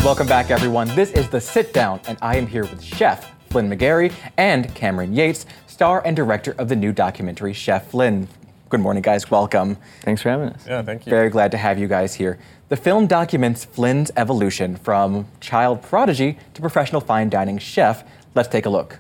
[0.06, 0.88] Welcome back, everyone.
[0.96, 5.14] This is The Sit Down, and I am here with Chef Flynn McGarry and Cameron
[5.14, 8.28] Yates, star and director of the new documentary Chef Flynn.
[8.70, 9.32] Good morning, guys.
[9.32, 9.78] Welcome.
[10.02, 10.68] Thanks for having us.
[10.68, 11.10] Yeah, thank you.
[11.10, 12.38] Very glad to have you guys here.
[12.68, 18.04] The film documents Flynn's evolution from child prodigy to professional fine dining chef.
[18.36, 19.00] Let's take a look.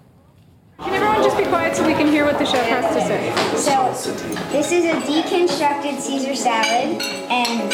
[0.79, 3.29] Can everyone just be quiet so we can hear what the chef has to say?
[3.57, 4.11] So,
[4.49, 7.71] this is a deconstructed Caesar salad, and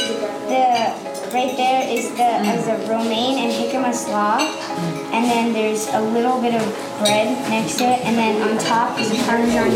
[0.50, 4.40] the right there is the is a romaine and jicama slaw,
[5.14, 6.68] and then there's a little bit of
[7.00, 9.72] bread next to it, and then on top is a parmesan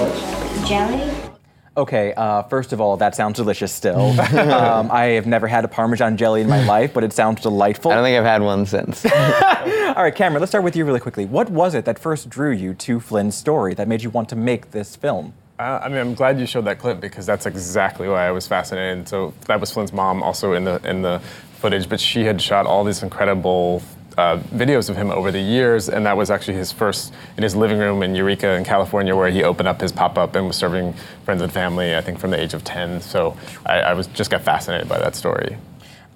[0.68, 1.29] jelly.
[1.80, 4.20] Okay, uh, first of all, that sounds delicious still.
[4.20, 7.90] um, I have never had a Parmesan jelly in my life, but it sounds delightful.
[7.90, 9.06] I don't think I've had one since.
[9.06, 11.24] all right, Cameron, let's start with you really quickly.
[11.24, 14.36] What was it that first drew you to Flynn's story that made you want to
[14.36, 15.34] make this film?
[15.58, 18.46] Uh, I mean, I'm glad you showed that clip because that's exactly why I was
[18.46, 19.08] fascinated.
[19.08, 21.22] So that was Flynn's mom, also in the in the
[21.62, 23.82] footage, but she had shot all these incredible
[24.20, 27.56] uh, videos of him over the years, and that was actually his first in his
[27.56, 30.94] living room in Eureka, in California, where he opened up his pop-up and was serving
[31.24, 31.96] friends and family.
[31.96, 33.02] I think from the age of 10.
[33.02, 35.58] So I, I was just got fascinated by that story.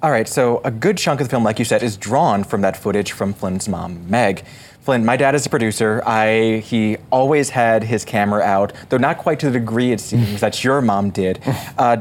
[0.01, 2.59] All right, so a good chunk of the film, like you said, is drawn from
[2.59, 4.43] that footage from Flynn's mom, Meg.
[4.81, 6.03] Flynn, my dad is a producer.
[6.05, 10.41] I he always had his camera out, though not quite to the degree it seems
[10.41, 11.39] that your mom did.
[11.77, 11.97] Uh,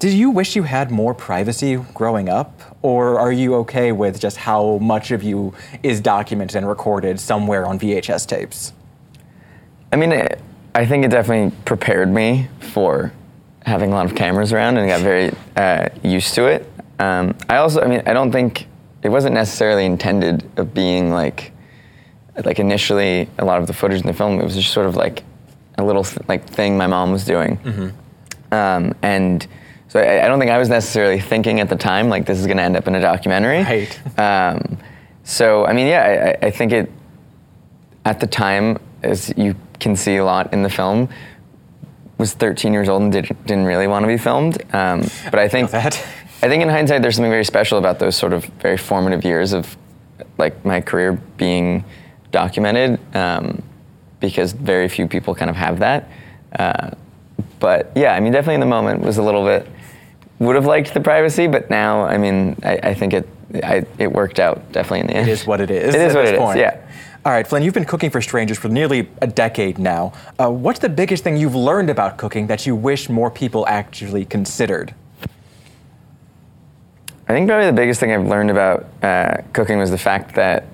[0.00, 2.67] did you wish you had more privacy growing up?
[2.82, 7.66] Or are you okay with just how much of you is documented and recorded somewhere
[7.66, 8.72] on VHS tapes?
[9.92, 10.12] I mean,
[10.74, 13.12] I think it definitely prepared me for
[13.64, 16.70] having a lot of cameras around and got very uh, used to it.
[16.98, 18.66] Um, I also, I mean, I don't think
[19.02, 21.52] it wasn't necessarily intended of being like,
[22.44, 24.40] like initially a lot of the footage in the film.
[24.40, 25.24] It was just sort of like
[25.78, 28.54] a little th- like thing my mom was doing, mm-hmm.
[28.54, 29.46] um, and
[29.88, 32.46] so I, I, don't think I was necessarily thinking at the time like this is
[32.46, 33.62] going to end up in a documentary.
[33.62, 34.00] Right.
[34.18, 34.78] Um,
[35.24, 36.90] so I mean, yeah, I, I, think it
[38.06, 41.10] at the time, as you can see a lot in the film,
[42.16, 44.62] was 13 years old and did, not really want to be filmed.
[44.74, 45.90] Um, but I think I
[46.48, 49.76] think in hindsight, there's something very special about those sort of very formative years of
[50.38, 51.84] like my career being
[52.30, 53.62] documented um,
[54.20, 56.08] because very few people kind of have that.
[56.58, 56.90] Uh,
[57.60, 59.66] but yeah, I mean, definitely in the moment was a little bit
[60.38, 64.12] would have liked the privacy, but now, I mean, I, I think it I, it
[64.12, 65.28] worked out definitely in the end.
[65.28, 65.94] It is what it is.
[65.94, 66.58] It is what it point.
[66.58, 66.60] is.
[66.60, 66.84] Yeah.
[67.24, 70.12] All right, Flynn, you've been cooking for strangers for nearly a decade now.
[70.38, 74.24] Uh, what's the biggest thing you've learned about cooking that you wish more people actually
[74.24, 74.94] considered?
[77.26, 80.66] I think probably the biggest thing I've learned about uh, cooking was the fact that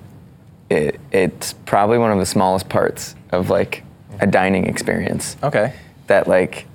[0.69, 3.83] it, it's probably one of the smallest parts of like
[4.21, 5.35] a dining experience.
[5.43, 5.73] Okay.
[6.07, 6.67] That like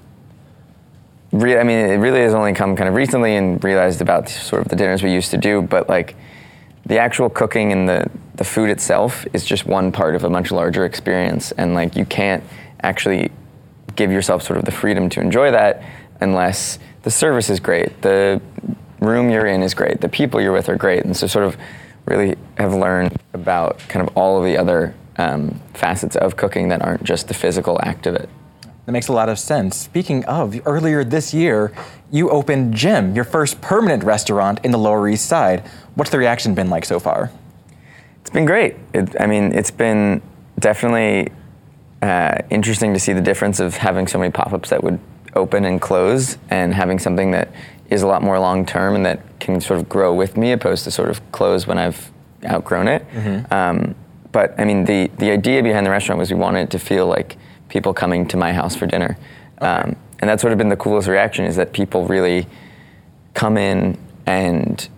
[1.33, 4.63] re- I mean, it really has only come kind of recently and realized about sort
[4.63, 6.17] of the dinners we used to do, but like
[6.87, 10.51] the actual cooking and the, the food itself is just one part of a much
[10.51, 11.53] larger experience.
[11.53, 12.43] And like you can't
[12.83, 13.31] actually
[13.97, 15.83] give yourself sort of the freedom to enjoy that
[16.21, 18.41] unless the service is great, the
[19.01, 21.05] room you're in is great, the people you're with are great.
[21.05, 21.57] And so, sort of
[22.07, 26.83] really have learned about kind of all of the other um, facets of cooking that
[26.83, 28.29] aren't just the physical act of it.
[28.87, 29.77] That makes a lot of sense.
[29.77, 31.73] Speaking of, earlier this year,
[32.11, 35.63] you opened Gem, your first permanent restaurant in the Lower East Side.
[35.95, 37.31] What's the reaction been like so far?
[38.21, 38.77] It's been great.
[38.93, 40.23] It, I mean, it's been
[40.59, 41.33] definitely
[42.03, 44.99] uh, interesting to see the difference of having so many pop ups that would
[45.35, 47.53] open and close and having something that
[47.91, 50.85] is a lot more long term and that can sort of grow with me opposed
[50.85, 52.11] to sort of close when I've
[52.45, 53.05] outgrown it.
[53.53, 53.95] Um,
[54.33, 57.07] but I mean, the the idea behind the restaurant was we wanted it to feel
[57.07, 57.37] like
[57.71, 59.17] people coming to my house for dinner,
[59.61, 62.47] um, and that's sort of been the coolest reaction is that people really
[63.35, 64.89] come in and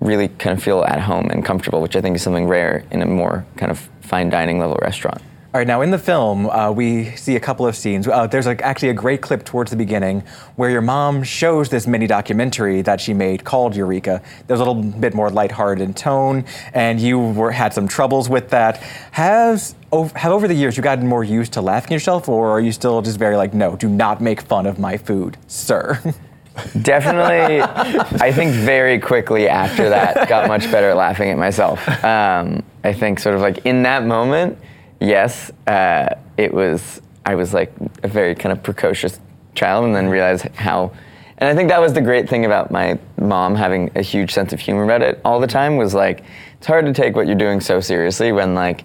[0.00, 3.00] really kind of feel at home and comfortable, which I think is something rare in
[3.00, 5.22] a more kind of fine dining level restaurant.
[5.54, 8.08] All right, now in the film, uh, we see a couple of scenes.
[8.08, 10.24] Uh, there's like actually a great clip towards the beginning
[10.56, 14.20] where your mom shows this mini documentary that she made called Eureka.
[14.48, 18.50] There's a little bit more lighthearted in tone, and you were, had some troubles with
[18.50, 18.78] that.
[19.12, 22.60] Has have over the years you gotten more used to laughing at yourself, or are
[22.60, 26.00] you still just very like, no, do not make fun of my food, sir?
[26.82, 31.88] Definitely, I think very quickly after that, got much better at laughing at myself.
[32.02, 34.58] Um, I think sort of like in that moment,
[35.04, 37.00] yes, uh, it was.
[37.26, 39.18] I was like a very kind of precocious
[39.54, 40.92] child, and then realized how.
[41.38, 44.52] And I think that was the great thing about my mom having a huge sense
[44.52, 45.76] of humor about it all the time.
[45.76, 46.22] Was like
[46.58, 48.84] it's hard to take what you're doing so seriously when like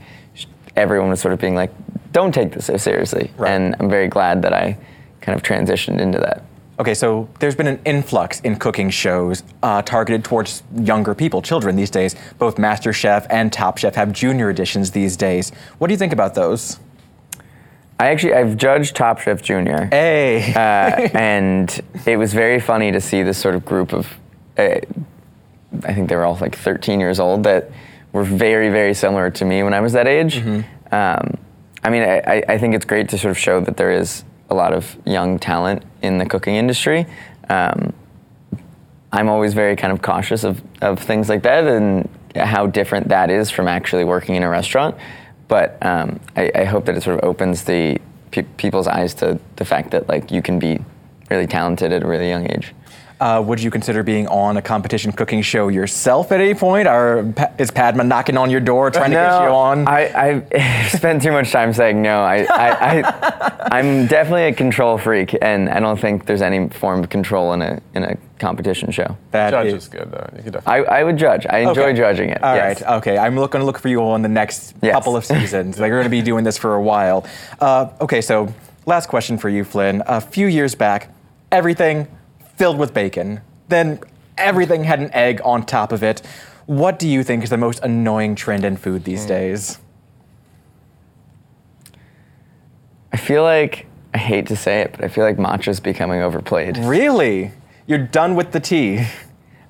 [0.75, 1.71] everyone was sort of being like,
[2.12, 4.77] "Don't take this so seriously." And I'm very glad that I
[5.21, 6.43] kind of transitioned into that.
[6.79, 11.75] Okay, so there's been an influx in cooking shows uh, targeted towards younger people, children
[11.75, 12.15] these days.
[12.37, 15.51] Both MasterChef and Top Chef have junior editions these days.
[15.77, 16.79] What do you think about those?
[17.99, 19.89] I actually I've judged Top Chef Junior.
[19.91, 20.53] Hey.
[20.53, 24.07] uh, and it was very funny to see this sort of group of,
[24.57, 24.75] uh,
[25.83, 27.71] I think they were all like 13 years old that
[28.13, 30.37] were very very similar to me when I was that age.
[30.93, 31.37] Um,
[31.83, 34.55] I mean, I- I think it's great to sort of show that there is a
[34.55, 37.05] lot of young talent in the cooking industry.
[37.49, 37.93] Um,
[39.12, 43.29] I'm always very kind of cautious of, of things like that and how different that
[43.29, 44.95] is from actually working in a restaurant.
[45.47, 47.99] But um, I, I hope that it sort of opens the
[48.31, 50.79] pe- people's eyes to the fact that like you can be
[51.29, 52.73] really talented at a really young age.
[53.19, 56.88] Uh, would you consider being on a competition cooking show yourself at any point?
[56.88, 59.88] Or is Padma knocking on your door trying to get you on?
[59.89, 62.21] I, I spent too much time saying no.
[62.21, 67.03] I, I, I, I'm definitely a control freak, and I don't think there's any form
[67.03, 69.17] of control in a in a competition show.
[69.32, 70.29] That Judge is- is good though.
[70.38, 70.88] You could definitely.
[70.88, 71.45] I, I would judge.
[71.49, 71.97] I enjoy Okay.
[71.97, 72.41] judging it.
[72.41, 72.82] All yes.
[72.82, 72.97] right.
[72.99, 73.17] Okay.
[73.17, 74.93] I'm going to look for you on the next Yes.
[74.93, 75.77] couple of seasons.
[75.77, 77.25] like, we're going to be doing this for a while.
[77.60, 78.21] Uh, okay.
[78.21, 78.53] So,
[78.86, 80.03] last question for you, Flynn.
[80.05, 81.10] A few years back,
[81.51, 82.08] everything
[82.59, 83.39] filled with bacon.
[83.69, 84.01] Then
[84.37, 86.21] everything had an egg on top of it.
[86.65, 89.29] What do you think is the most annoying trend in food these hmm.
[89.29, 89.79] days?
[93.13, 96.77] I feel like I hate to say it, but I feel like matcha's becoming overplayed.
[96.77, 97.51] Really?
[97.87, 99.07] You're done with the tea.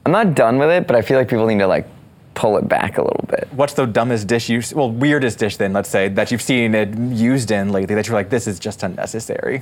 [0.06, 1.88] I'm not done with it, but I feel like people need to like
[2.34, 3.48] pull it back a little bit.
[3.52, 6.98] What's the dumbest dish you, well, weirdest dish then, let's say, that you've seen it
[6.98, 9.62] used in lately that you're like, this is just unnecessary?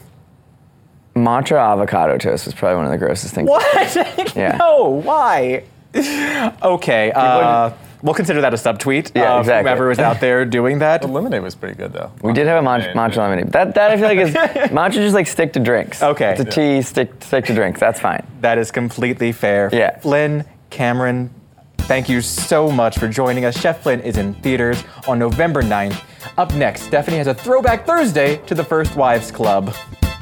[1.23, 3.49] Matcha avocado toast is probably one of the grossest things.
[3.49, 3.95] What?
[4.36, 4.58] Yeah.
[4.58, 5.63] no, why?
[5.95, 7.71] okay, uh,
[8.03, 9.12] we'll consider that a subtweet.
[9.15, 9.69] Yeah, of exactly.
[9.69, 11.01] Whoever was out there doing that.
[11.01, 12.12] The lemonade was pretty good though.
[12.21, 13.51] We did have a matcha, matcha lemonade.
[13.51, 14.34] That, that I feel like is
[14.71, 16.03] matcha just like stick to drinks.
[16.03, 16.32] Okay.
[16.38, 17.80] It's a tea, stick stick to drinks.
[17.80, 18.25] That's fine.
[18.41, 19.69] That is completely fair.
[19.73, 19.97] Yeah.
[19.99, 21.32] Flynn, Cameron,
[21.80, 23.60] thank you so much for joining us.
[23.60, 26.03] Chef Flynn is in theaters on November 9th.
[26.38, 29.73] Up next, Stephanie has a throwback Thursday to the First Wives Club.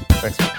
[0.09, 0.54] Thanks.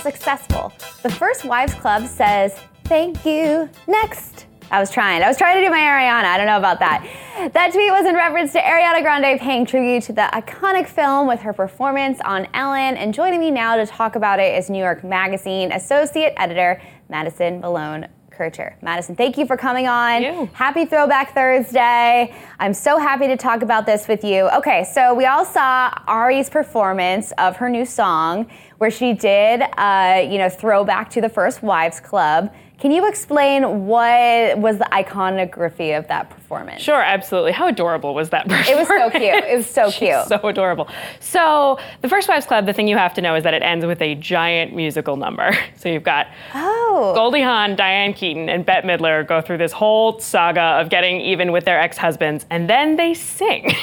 [0.00, 0.72] Successful.
[1.02, 3.68] The First Wives Club says, Thank you.
[3.86, 4.46] Next.
[4.72, 5.22] I was trying.
[5.22, 6.24] I was trying to do my Ariana.
[6.24, 7.04] I don't know about that.
[7.52, 11.40] That tweet was in reference to Ariana Grande paying tribute to the iconic film with
[11.40, 12.96] her performance on Ellen.
[12.96, 17.60] And joining me now to talk about it is New York Magazine Associate Editor Madison
[17.60, 18.06] Malone
[18.40, 18.74] Kircher.
[18.80, 20.22] Madison, thank you for coming on.
[20.54, 22.34] Happy Throwback Thursday.
[22.58, 24.48] I'm so happy to talk about this with you.
[24.56, 28.46] Okay, so we all saw Ari's performance of her new song
[28.78, 32.50] where she did, uh, you know, throwback to the First Wives Club.
[32.80, 36.80] Can you explain what was the iconography of that performance?
[36.80, 37.52] Sure, absolutely.
[37.52, 38.70] How adorable was that performance?
[38.70, 39.22] It was so cute.
[39.22, 40.26] It was so cute.
[40.26, 40.88] so adorable.
[41.20, 43.84] So, the First Wives Club, the thing you have to know is that it ends
[43.84, 45.54] with a giant musical number.
[45.76, 47.12] So, you've got oh.
[47.14, 51.52] Goldie Hawn, Diane Keaton, and Bette Midler go through this whole saga of getting even
[51.52, 53.72] with their ex husbands, and then they sing.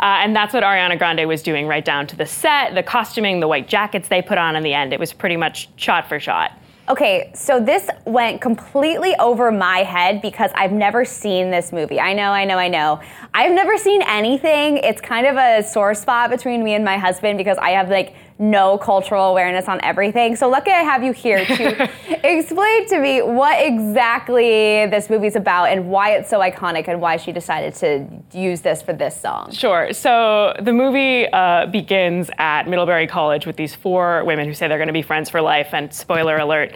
[0.00, 3.40] Uh, and that's what Ariana Grande was doing, right down to the set, the costuming,
[3.40, 4.92] the white jackets they put on in the end.
[4.92, 6.52] It was pretty much shot for shot.
[6.86, 11.98] Okay, so this went completely over my head because I've never seen this movie.
[11.98, 13.00] I know, I know, I know.
[13.32, 14.76] I've never seen anything.
[14.76, 18.14] It's kind of a sore spot between me and my husband because I have like
[18.38, 20.34] no cultural awareness on everything.
[20.34, 21.90] So lucky I have you here to
[22.28, 27.16] explain to me what exactly this movie's about and why it's so iconic and why
[27.16, 29.52] she decided to use this for this song.
[29.52, 29.92] Sure.
[29.92, 34.78] So the movie uh, begins at Middlebury College with these four women who say they're
[34.78, 36.72] going to be friends for life, and spoiler alert,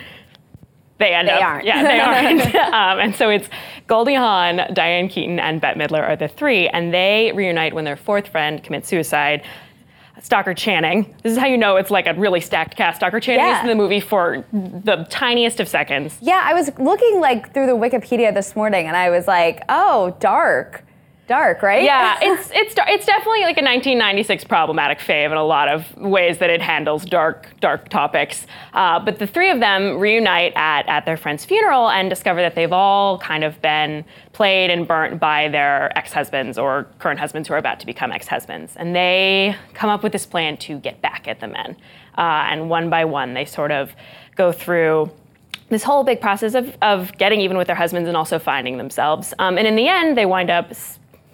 [0.99, 1.43] they end They up.
[1.43, 1.65] aren't.
[1.65, 2.55] Yeah, they aren't.
[2.57, 3.49] um, and so it's
[3.89, 7.97] Goldie Hawn, Diane Keaton, and Bette Midler are the three, and they reunite when their
[7.97, 9.43] fourth friend commits suicide.
[10.23, 11.15] Stockard Channing.
[11.23, 12.97] This is how you know it's like a really stacked cast.
[13.01, 13.59] Stockard Channing Yeah.
[13.59, 16.17] is in the movie for the tiniest of seconds.
[16.21, 20.17] Yeah, I was looking like through the Wikipedia this morning and I was like, oh,
[20.21, 20.85] dark.
[21.27, 21.83] Dark, right?
[21.85, 26.39] Yeah, it's it's it's definitely like a 1996 problematic fave in a lot of ways
[26.39, 28.47] that it handles dark dark topics.
[28.73, 32.55] Uh, but the three of them reunite at at their friend's funeral and discover that
[32.55, 34.07] they've all kind of been
[34.39, 38.77] played and burnt by their ex-husbands or current husbands who are about to become ex-husbands,
[38.77, 41.77] and they come up with this plan to get back at the men.
[42.17, 43.91] Uh, and one by one, they sort of
[44.37, 45.11] go through
[45.71, 49.35] this whole big process of, of getting even with their husbands and also finding themselves.
[49.41, 50.71] Um, and in the end, they wind up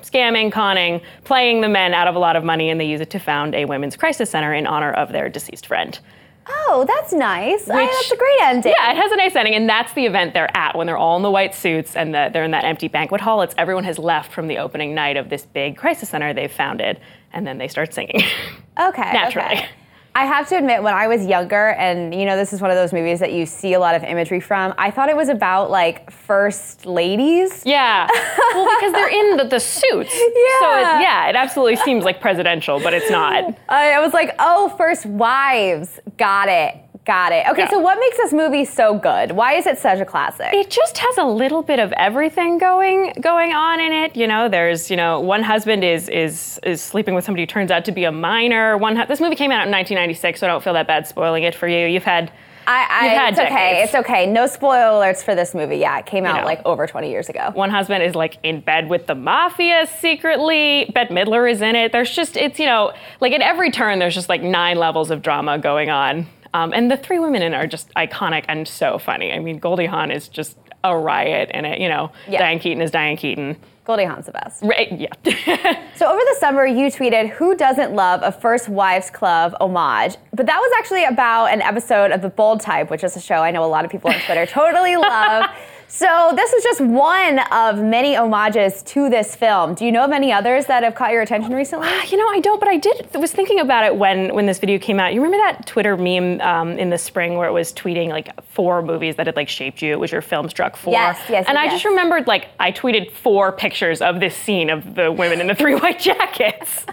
[0.00, 3.10] scamming, conning, playing the men out of a lot of money, and they use it
[3.10, 5.98] to found a women's crisis center in honor of their deceased friend.
[6.46, 7.68] Oh, that's nice.
[7.70, 8.74] I- that's a great ending.
[8.76, 11.16] Yeah, it has a nice ending, and that's the event they're at when they're all
[11.16, 13.42] in the white suits and the, they're in that empty banquet hall.
[13.42, 17.00] It's everyone has left from the opening night of this big crisis center they've founded,
[17.32, 18.22] and then they start singing.
[18.76, 19.12] Okay.
[19.12, 19.54] Naturally.
[19.54, 19.68] okay.
[20.16, 22.76] I have to admit, when I was younger, and you know, this is one of
[22.76, 25.70] those movies that you see a lot of imagery from, I thought it was about
[25.70, 27.64] like first ladies.
[27.66, 28.06] Yeah.
[28.54, 30.14] well, because they're in the, the suits.
[30.60, 33.58] So it, yeah, it absolutely seems like presidential, but it's not.
[33.68, 35.98] I, I was like, oh, first wives.
[36.16, 36.83] Got it.
[37.04, 37.46] Got it.
[37.50, 37.70] Okay, Yeah.
[37.70, 39.32] so what makes this movie so good?
[39.32, 40.48] Why is it such a classic?
[40.54, 44.16] It just has a little bit of everything going going on in it.
[44.16, 47.70] You know, there's you know one husband is is is sleeping with somebody who turns
[47.70, 48.78] out to be a minor.
[48.78, 51.54] One this movie came out in 1996, so I don't feel that bad spoiling it
[51.54, 51.86] for you.
[51.86, 52.32] You've had
[52.66, 53.48] I, I, it's okay.
[53.50, 53.84] decades.
[53.90, 54.26] It's okay.
[54.26, 55.76] No spoiler alerts for this movie.
[55.76, 56.44] Yeah, it came out know.
[56.46, 57.50] like over 20 years ago.
[57.52, 60.90] one husband is like in bed with the mafia secretly.
[60.94, 61.92] Bette Midler is in it.
[61.92, 65.20] There's just it's you know like at every turn there's just like nine levels of
[65.20, 66.26] drama going on.
[66.54, 69.32] Um, and the three women in it are just iconic and so funny.
[69.32, 71.80] I mean, Goldie Hawn is just a riot in it.
[71.80, 72.38] You know, Yeah.
[72.38, 73.56] Diane Keaton is Diane Keaton.
[73.84, 74.62] Goldie Hawn's the best.
[74.62, 75.10] Right, yeah.
[75.96, 80.46] So over the summer, you tweeted, "Who doesn't love a First Wives Club homage?" But
[80.46, 83.50] that was actually about an episode of The Bold Type, which is a show I
[83.52, 85.44] know a lot of people on Twitter totally love.
[85.88, 89.74] So this is just one of many homages to this film.
[89.74, 91.88] Do you know of any others that have caught your attention recently?
[92.08, 93.08] You know, I don't, but I did.
[93.14, 95.14] Was thinking about it when when this video came out.
[95.14, 98.82] You remember that Twitter meme um, in the spring where it was tweeting like four
[98.82, 99.92] movies that had like shaped you.
[99.92, 100.92] It was your film struck four.
[100.92, 104.94] Yes, yes, And I just remembered like I tweeted four pictures of this scene of
[104.94, 106.86] the women in the three white jackets.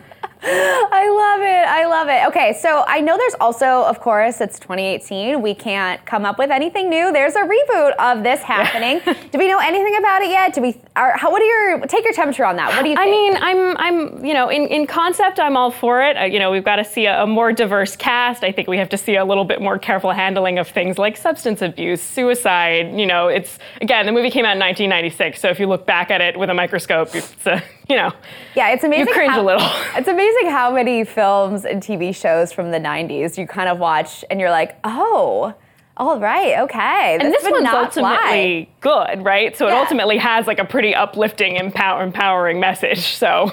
[0.43, 1.67] I love it.
[1.67, 2.27] I love it.
[2.29, 5.39] Okay, so I know there's also, of course, it's 2018.
[5.41, 7.13] We can't come up with anything new.
[7.13, 9.01] There's a reboot of this happening.
[9.31, 10.53] do we know anything about it yet?
[10.53, 10.81] Do we?
[10.95, 12.75] Are, how, what are your take your temperature on that?
[12.75, 12.95] What do you?
[12.97, 16.17] I mean, I'm, I'm, you know, in, in concept, I'm all for it.
[16.17, 18.43] Uh, you know, we've got to see a, a more diverse cast.
[18.43, 21.17] I think we have to see a little bit more careful handling of things like
[21.17, 22.97] substance abuse, suicide.
[22.99, 26.09] You know, it's again, the movie came out in 1996, so if you look back
[26.09, 28.11] at it with a microscope, it's, uh, you know,
[28.55, 29.07] Yeah, it's amazing.
[29.07, 29.69] You cringe how, a little.
[29.95, 34.25] It's amazing how many films and TV shows from the 90s you kind of watch
[34.29, 35.53] and you're like, oh,
[35.97, 37.17] all right, okay.
[37.19, 38.15] and this one's not fly.
[38.15, 39.55] ultimately good, right?
[39.55, 43.01] So it ultimately has like a pretty uplifting, empower, empowering message.
[43.01, 43.51] So.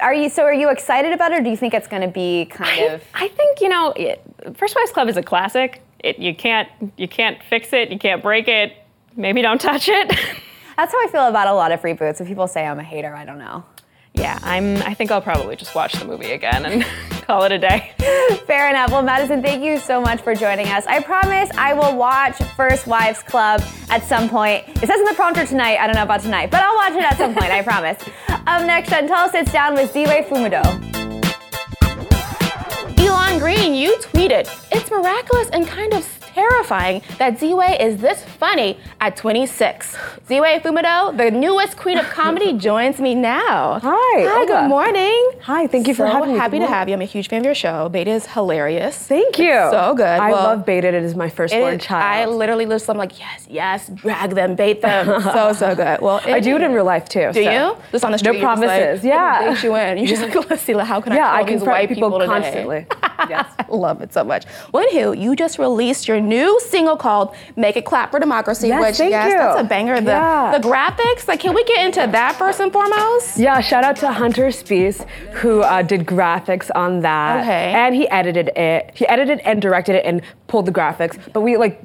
[0.00, 0.42] Are you so?
[0.44, 3.04] Are you excited about it, or do you think it's going to be kind of?
[3.12, 4.22] I think you know, it,
[4.54, 5.82] First Wives Club is a classic.
[5.98, 7.90] It, you can't you can't fix it.
[7.90, 8.72] You can't break it.
[9.16, 10.08] Maybe don't touch it.
[10.76, 12.22] That's how I feel about a lot of reboots.
[12.22, 13.64] If people say I'm a hater, I don't know.
[14.14, 14.76] Yeah, I'm.
[14.82, 16.84] I think I'll probably just watch the movie again and
[17.26, 17.92] call it a day.
[18.46, 18.90] Fair enough.
[18.90, 20.86] Well, Madison, thank you so much for joining us.
[20.86, 24.68] I promise I will watch First Wives Club at some point.
[24.68, 25.78] It says in the prompter tonight.
[25.78, 27.50] I don't know about tonight, but I'll watch it at some point.
[27.50, 27.98] I promise.
[28.28, 30.92] Up next, Chantal sits down with Ziwe Fumudoh.
[32.98, 36.04] Elon Green, you tweeted, it's miraculous and kind of
[36.42, 39.96] terrifying that Ziwe is this funny at 26.
[40.28, 43.78] Ziwe Fumudoh, the newest queen of comedy, joins me now.
[43.82, 44.52] Hi, Hi, Olga.
[44.52, 45.30] good morning.
[45.42, 46.38] Hi, thank you for so having me.
[46.38, 46.94] happy to have you.
[46.94, 47.88] I'm a huge fan of your show.
[47.88, 48.96] Baited is hilarious.
[48.96, 49.52] Thank you.
[49.52, 50.06] It's so good.
[50.06, 50.94] I Well, love Baited.
[50.94, 52.02] It is my firstborn It- child.
[52.02, 55.06] I literally just I'm like, yes, yes, drag them, bait them.
[55.36, 56.00] so, so good.
[56.00, 57.30] Well, I do it in real life too.
[57.32, 57.50] Do so.
[57.50, 57.76] you?
[57.92, 58.32] Just on the street.
[58.32, 59.04] No you're like, promises.
[59.04, 59.52] Yeah.
[59.52, 59.98] bait you in.
[59.98, 62.26] You're just like, let's see, how can I yeah, I these confront white people today?"
[62.26, 62.86] constantly.
[63.28, 64.44] yes, love it so much.
[64.72, 68.98] Well, anywho, you just released your new single called "Make It Clap for Democracy," Yes,
[69.00, 69.38] which yes, you.
[69.38, 70.00] that's a banger.
[70.00, 70.58] The, Yeah.
[70.58, 73.38] the graphics, like, can we get into that first and foremost?
[73.38, 77.40] Yeah, shout out to Hunter Spees who uh, did graphics on that.
[77.42, 77.72] Okay.
[77.72, 78.90] And he edited it.
[78.94, 81.18] He edited and directed it and pulled the graphics.
[81.32, 81.80] But we like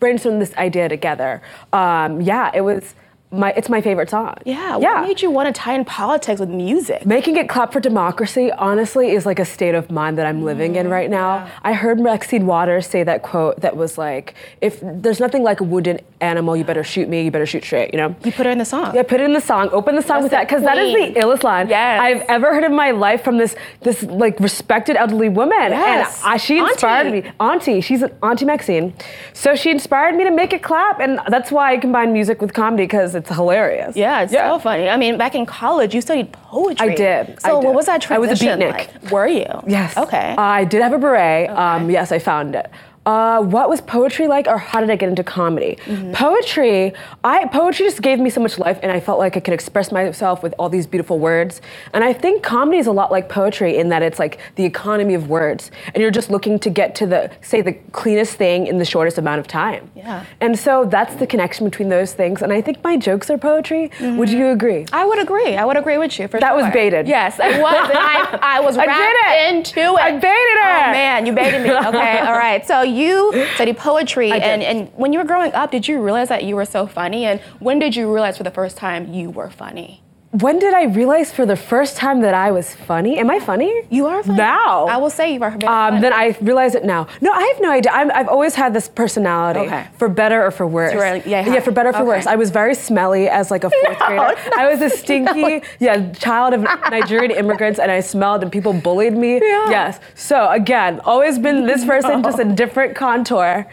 [0.00, 1.42] brainstormed this idea together.
[1.72, 2.94] Um, yeah, it was
[3.36, 3.52] my.
[3.52, 4.34] It's my favorite song.
[4.44, 4.78] Yeah.
[4.78, 5.00] Yeah.
[5.00, 7.04] What made you want to tie in politics with music?
[7.06, 10.76] Making it clap for democracy, honestly, is like a state of mind that I'm living
[10.76, 11.38] in right now.
[11.40, 15.60] Mm, I heard Maxine Waters say that quote that was like, if there's nothing like
[15.60, 18.14] a wounded animal, you better shoot me, you better shoot straight, you know?
[18.24, 18.94] You put it in the song.
[18.94, 19.68] Yeah, put it in the song.
[19.72, 22.00] Open the song with that, because that is the illest line Yes.
[22.00, 25.70] I've ever heard in my life from this this like respected elderly woman.
[25.70, 26.22] Yes.
[26.24, 27.22] And I, she inspired Auntie.
[27.22, 27.32] me.
[27.40, 28.94] Auntie, she's an Auntie Maxine.
[29.32, 32.52] So she inspired me to make it clap, and that's why I combine music with
[32.52, 33.96] comedy because it's hilarious.
[33.96, 34.88] Yeah, it's so funny.
[34.88, 36.90] I mean, back in college, you studied poetry.
[36.90, 37.40] I did.
[37.40, 37.66] So I did.
[37.66, 39.02] what was that transition I was a beatnik.
[39.02, 39.12] like?
[39.12, 39.46] Were you?
[39.66, 39.96] Yes.
[39.96, 40.34] Okay.
[40.36, 41.50] I did have a beret.
[41.50, 42.70] Um, yes, I found it.
[43.06, 45.78] Uh, what was poetry like, or how did I get into comedy?
[45.84, 46.12] Mm-hmm.
[46.12, 46.92] Poetry,
[47.22, 49.92] I poetry just gave me so much life, and I felt like I could express
[49.92, 51.60] myself with all these beautiful words.
[51.94, 55.14] And I think comedy is a lot like poetry in that it's like the economy
[55.14, 58.78] of words, and you're just looking to get to the say the cleanest thing in
[58.78, 59.88] the shortest amount of time.
[59.94, 60.24] Yeah.
[60.40, 62.42] And so that's the connection between those things.
[62.42, 63.90] And I think my jokes are poetry.
[64.00, 64.82] Would you agree?
[64.82, 64.94] Mm-hmm.
[64.94, 65.56] I would agree.
[65.56, 66.62] I would agree with you for That sure.
[66.64, 67.06] was baited.
[67.06, 67.88] Yes, it was.
[67.88, 70.00] And I, I was I wrapped into it.
[70.00, 70.86] I baited it.
[70.88, 71.70] Oh man, you baited me.
[71.70, 72.66] Okay, all right.
[72.66, 76.44] So you studied poetry, and and when you were growing up, did you realize that
[76.44, 77.24] you were so funny?
[77.24, 80.02] And when did you realize for the first time you were funny?
[80.32, 83.16] When did I realize for the first time that I was funny?
[83.18, 83.72] Am I funny?
[83.90, 84.36] You are funny.
[84.36, 84.86] Now.
[84.86, 87.06] I will say you are very Um, then I realize it now.
[87.22, 87.92] No, I have no idea.
[87.92, 89.86] I'm, I've always had this personality, Okay.
[89.96, 90.92] for better or for worse.
[91.24, 92.08] Yeah, yeah, for better or for okay.
[92.08, 92.26] worse.
[92.26, 94.34] I was very smelly as like a fourth grader.
[94.58, 99.14] I was a stinky, yeah, child of Nigerian immigrants, and I smelled, and people bullied
[99.16, 99.34] me.
[99.40, 99.70] Yeah.
[99.70, 100.00] Yes.
[100.14, 103.66] So again, always been this person, just a different contour.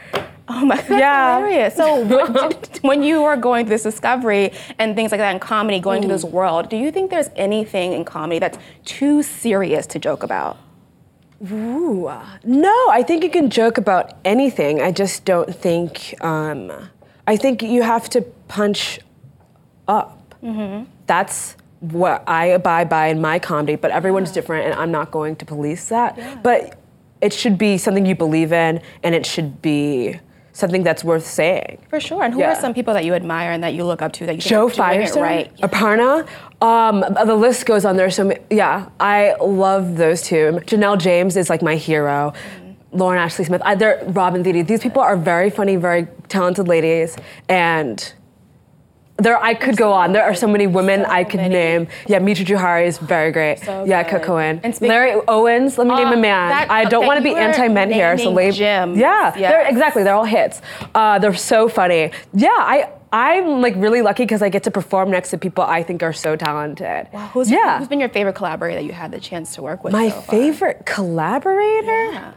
[0.56, 1.38] Oh my, that's Yeah.
[1.38, 1.76] hilarious.
[1.76, 2.51] So when,
[2.82, 6.08] when you were going through this discovery and things like that in comedy, going to
[6.08, 10.58] this world, do you think there's anything in comedy that's too serious to joke about?
[11.51, 12.10] Ooh,
[12.45, 14.82] no, I think you can joke about anything.
[14.82, 16.16] I just don't think.
[16.24, 16.72] Um,
[17.28, 18.99] I think you have to punch
[19.88, 20.36] up.
[21.08, 23.76] That's what I abide by in my comedy.
[23.76, 26.43] But everyone's different, and I'm not going to police that.
[26.43, 26.80] But
[27.20, 30.20] it should be something you believe in, and it should be
[30.54, 31.80] something that's worth saying.
[31.89, 32.24] For sure.
[32.24, 32.51] And who Yeah.
[32.54, 34.70] are some people that you admire and that you look up to that you Jo
[34.70, 35.58] think it Firestone, right?
[35.62, 36.28] Aparna.
[36.62, 37.97] Um, the list goes on.
[37.97, 38.39] There's so many.
[38.49, 40.62] Yeah, I love those two.
[40.66, 42.34] Janelle James is like my hero.
[42.34, 42.97] Mm-hmm.
[42.97, 43.62] Lauren Ashley Smith.
[43.66, 43.74] I,
[44.06, 44.68] Robin Thede.
[44.68, 47.18] These people are very funny, very talented ladies,
[47.49, 48.14] and
[49.24, 50.14] there I could go on.
[50.14, 51.88] There are so many women I could name.
[52.08, 53.60] Yeah, Mitra Jouhari is very great.
[53.60, 54.04] So yeah.
[54.04, 54.60] Cook Cohen.
[54.64, 55.78] And Larry Owens.
[55.78, 56.50] Let me name Uh, a man.
[56.50, 58.54] that- I don't okay, want to be anti-men here, so leave.
[58.54, 58.98] gems.
[58.98, 59.52] Yeah, Yes.
[59.52, 60.04] they're exactly.
[60.04, 60.62] They're all hits.
[60.94, 62.12] Uh, they're so funny.
[62.34, 62.90] Yeah, I.
[63.16, 66.14] I'm like really lucky because I get to perform next to people I think are
[66.14, 67.08] so talented.
[67.14, 67.78] Wow, who's, yeah.
[67.78, 69.94] who's been your favorite collaborator that you had the chance to work with?
[69.94, 72.12] My so favorite collaborator?
[72.12, 72.32] Yeah.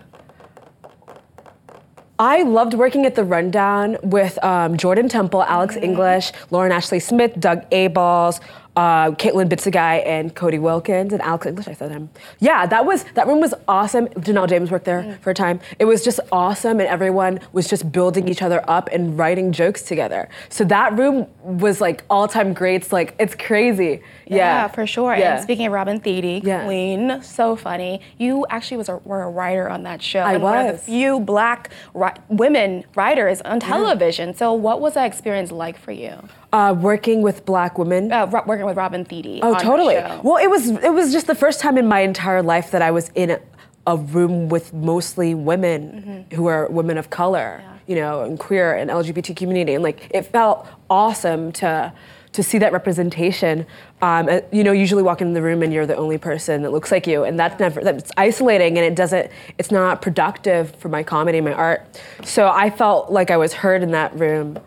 [2.18, 5.84] I loved working at the Rundown with um, Jordan Temple, Alex Mm-hmm.
[5.84, 8.40] English, Lauren Ashley Smith, Doug Abeles,
[8.76, 11.66] uh, Caitlin Bitzegaio, and Cody Wilkins, and Alex English.
[11.66, 12.10] I said him.
[12.40, 14.06] Yeah, that was that room was awesome.
[14.08, 15.18] Janelle James worked there Mm.
[15.20, 15.60] for a time.
[15.78, 19.82] It was just awesome, and everyone was just building each other up and writing jokes
[19.82, 20.28] together.
[20.50, 22.92] So that room was like all-time greats.
[22.92, 24.02] Like it's crazy.
[24.26, 25.14] Yeah, Yeah, for sure.
[25.16, 25.34] Yeah.
[25.34, 26.64] And speaking of Robin Thede, Yeah.
[26.64, 28.00] Queen, so funny.
[28.18, 30.20] You actually was a, were a writer on that show.
[30.20, 30.80] I and One of was.
[30.80, 34.34] the few black ri- women writers on television.
[34.34, 36.14] So what was that experience like for you?
[36.52, 38.10] Uh, working with black women.
[38.12, 39.40] Uh, ro- working with Robin Thede.
[39.42, 39.96] Oh, on totally.
[40.22, 42.90] Well, it was it was just the first time in my entire life that I
[42.90, 43.40] was in a,
[43.86, 48.90] a room with mostly women who are women of color, you know, and queer and
[48.90, 51.92] LGBT community, and like it felt awesome to
[52.32, 53.66] to see that representation.
[54.02, 56.70] Um, uh, you know, usually walk in the room and you're the only person that
[56.70, 60.88] looks like you, and that's never that's isolating, and it doesn't it's not productive for
[60.88, 62.00] my comedy, my art.
[62.24, 64.58] So I felt like I was heard in that room.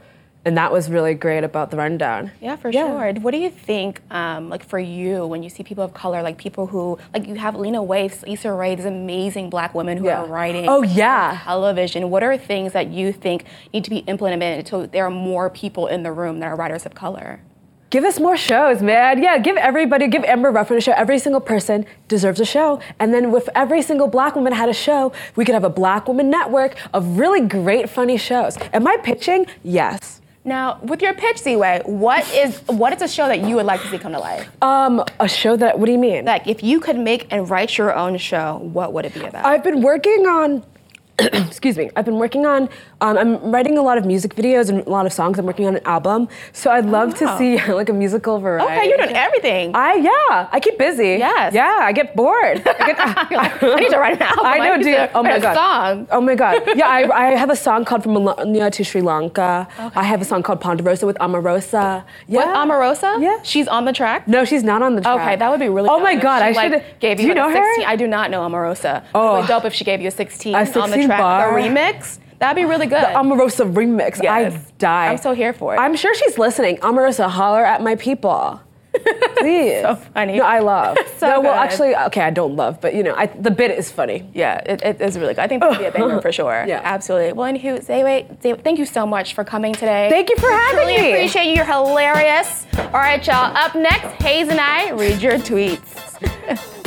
[0.45, 2.31] And that was really great about the rundown.
[2.39, 2.87] Yeah, for Yeah.
[2.87, 3.13] sure.
[3.21, 6.37] What do you think, um, like for you, when you see people of color, like
[6.37, 10.21] people who, like you have Lena Waithe, Issa Rae, these amazing black women who Yeah.
[10.21, 11.31] are writing Oh, yeah.
[11.31, 12.09] on television.
[12.09, 15.87] What are things that you think need to be implemented so there are more people
[15.87, 17.41] in the room that are writers of color?
[17.89, 19.21] Give us more shows, man.
[19.21, 20.93] Yeah, give everybody, give Amber Ruffin a show.
[20.93, 22.79] Every single person deserves a show.
[22.99, 26.07] And then if every single black woman had a show, we could have a black
[26.07, 28.57] woman network of really great, funny shows.
[28.73, 29.47] Am I pitching?
[29.63, 30.21] Yes.
[30.49, 33.83] Now, with your pitch, Ziwe, what is what is a show that you would like
[33.83, 34.49] to see come to life?
[34.63, 35.77] Um, a show that.
[35.77, 36.25] What do you mean?
[36.25, 39.45] Like, if you could make and write your own show, what would it be about?
[39.45, 40.63] I've been working on.
[41.19, 41.91] excuse me.
[41.95, 42.67] I've been working on.
[43.01, 45.39] Um, I'm writing a lot of music videos and a lot of songs.
[45.39, 47.33] I'm working on an album, so I'd love wow.
[47.33, 48.73] to see like a musical variety.
[48.73, 49.71] Okay, you're doing everything.
[49.73, 50.49] I yeah.
[50.51, 51.17] I keep busy.
[51.17, 51.53] Yes.
[51.53, 51.77] Yeah.
[51.79, 52.61] I get bored.
[52.65, 52.95] I, get,
[53.63, 54.45] I need to write an album.
[54.45, 55.09] I know, need dude.
[55.13, 55.55] Oh my god.
[55.55, 56.07] song.
[56.11, 56.61] Oh my god.
[56.75, 59.67] Yeah, I, I have a song called From Melania to Sri Lanka.
[59.77, 62.03] I have a song called Ponderosa with Omarosa.
[62.27, 62.39] Yeah.
[62.39, 63.21] With Omarosa?
[63.21, 63.41] Yeah.
[63.43, 64.27] She's on the track?
[64.27, 65.19] No, she's not on the track.
[65.21, 67.35] Okay, that would be really Oh my god, I like, should gave Do you, you
[67.35, 67.87] know like a her?
[67.87, 69.03] I do not know Omarosa.
[69.15, 69.35] Oh.
[69.35, 71.19] It would be dope if she gave you a 16 A on the track.
[71.19, 71.57] bar?
[71.57, 72.19] A remix?
[72.39, 73.01] That'd be really good.
[73.01, 74.21] The Omarosa remix.
[74.23, 74.53] Yes.
[74.53, 75.07] I die.
[75.11, 75.77] I'm so here for it.
[75.77, 76.77] I'm sure she's listening.
[76.77, 78.61] Omarosa, holler at my people.
[79.37, 79.81] Please.
[79.81, 80.37] so funny.
[80.37, 80.97] No, I love.
[81.19, 81.59] So no, well, good.
[81.69, 84.29] actually, okay, I don't love, but you know, I, the bit is funny.
[84.33, 85.41] Yeah, it, it is really good.
[85.41, 86.63] I think this would be a banger for sure.
[86.65, 86.79] Yeah.
[86.81, 87.33] Absolutely.
[87.33, 90.07] Well, and anywho, Ziwe, Ziwe, thank you so much for coming today.
[90.09, 91.01] Thank you for having really me.
[91.01, 91.55] Really appreciate you.
[91.55, 92.65] You're hilarious.
[92.77, 93.53] All right, y'all.
[93.57, 96.77] Up next, Hayes and I read your tweets.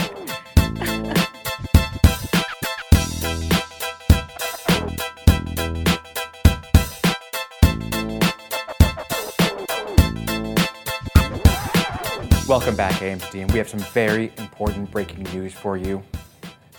[12.53, 16.03] Welcome back, AMD, and we have some very important breaking news for you.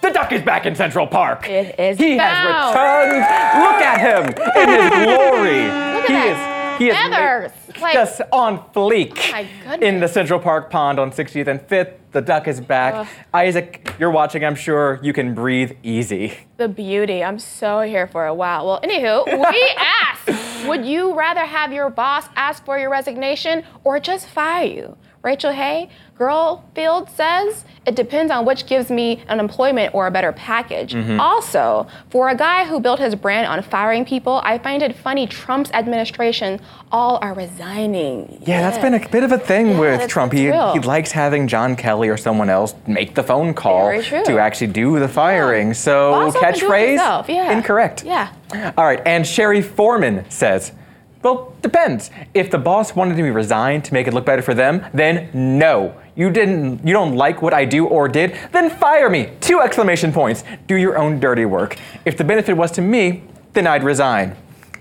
[0.01, 1.49] The duck is back in Central Park.
[1.49, 2.75] It is He found.
[2.75, 3.63] has returned.
[3.63, 4.23] Look at him
[4.61, 5.63] in his glory.
[5.95, 6.75] Look at he that.
[6.75, 7.51] is he is Feathers.
[7.81, 9.15] Like- just on fleek.
[9.31, 9.81] my goodness.
[9.81, 12.93] In the Central Park pond on 60th and 5th, the duck is back.
[12.93, 13.07] Ugh.
[13.33, 14.45] Isaac, you're watching.
[14.45, 16.37] I'm sure you can breathe easy.
[16.57, 17.23] The beauty.
[17.23, 18.35] I'm so here for it.
[18.35, 18.67] Wow.
[18.67, 23.99] Well, anywho, we asked Would you rather have your boss ask for your resignation or
[23.99, 24.97] just fire you?
[25.23, 30.31] Rachel Hay, Girlfield says it depends on which gives me an employment or a better
[30.33, 30.93] package.
[30.93, 31.17] Mhm.
[31.19, 35.25] Also, for a guy who built his brand on firing people, I find it funny
[35.25, 36.59] Trump's administration
[36.91, 38.41] all are resigning.
[38.45, 40.33] Yeah, that's been a bit of a thing with Trump.
[40.33, 44.67] He, he likes having John Kelly or someone else make the phone call to actually
[44.67, 45.73] do the firing.
[45.73, 47.27] So, Boss up and do it catchphrase?
[47.29, 47.51] yeah.
[47.53, 48.03] Incorrect.
[48.03, 48.27] Yeah.
[48.77, 50.73] All right, and Sherry Foreman says,
[51.23, 52.11] well, depends.
[52.33, 55.95] If the boss wanted me resigned to make it look better for them, then no.
[56.15, 59.31] You didn't you don't like what I do or did, then fire me.
[59.39, 60.43] Two exclamation points.
[60.67, 61.77] Do your own dirty work.
[62.05, 64.35] If the benefit was to me, then I'd resign.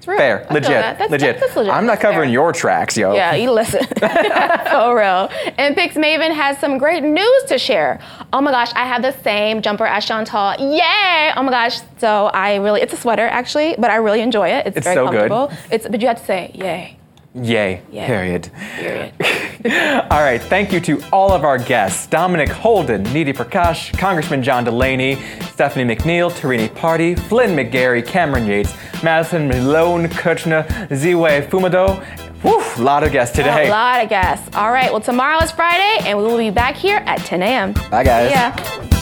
[0.05, 0.99] Fair, legit, that.
[0.99, 1.41] That's- legit.
[1.41, 1.73] that's legit.
[1.73, 2.11] I'm not That's fair.
[2.13, 3.15] covering your tracks, yo.
[3.15, 3.85] Yeah, you listen.
[3.87, 5.31] For real.
[5.59, 8.01] And Pix Maven has some great news to share.
[8.33, 10.55] Oh my gosh, I have the same jumper as Chantal.
[10.59, 11.33] Yay!
[11.37, 11.81] Oh my gosh.
[11.99, 14.67] So I really, it's a sweater actually, but I really enjoy it.
[14.67, 15.29] It's, It's very so good.
[15.31, 15.53] comfortable.
[15.71, 16.97] It's, but you have to say, yay.
[17.35, 17.83] Yay.
[17.91, 18.07] Yeah.
[18.07, 18.51] Period.
[18.77, 19.13] Period.
[20.11, 24.65] All right, thank you to all of our guests Dominic Holden, Nidhi Prakash, Congressman John
[24.65, 25.15] Delaney,
[25.53, 32.05] Stephanie McNeil, Tarini Parti, Flynn McGarry, Cameron Yates, Madison Malone, Kuchna, Ziwe Fumudoh.
[32.43, 33.69] Whew, lot of guests today.
[33.69, 34.55] A lot of guests.
[34.57, 37.73] All right, well, tomorrow is Friday, and we will be back here at 10 a.m.
[37.89, 38.31] Bye, guys.
[38.33, 39.02] Yeah.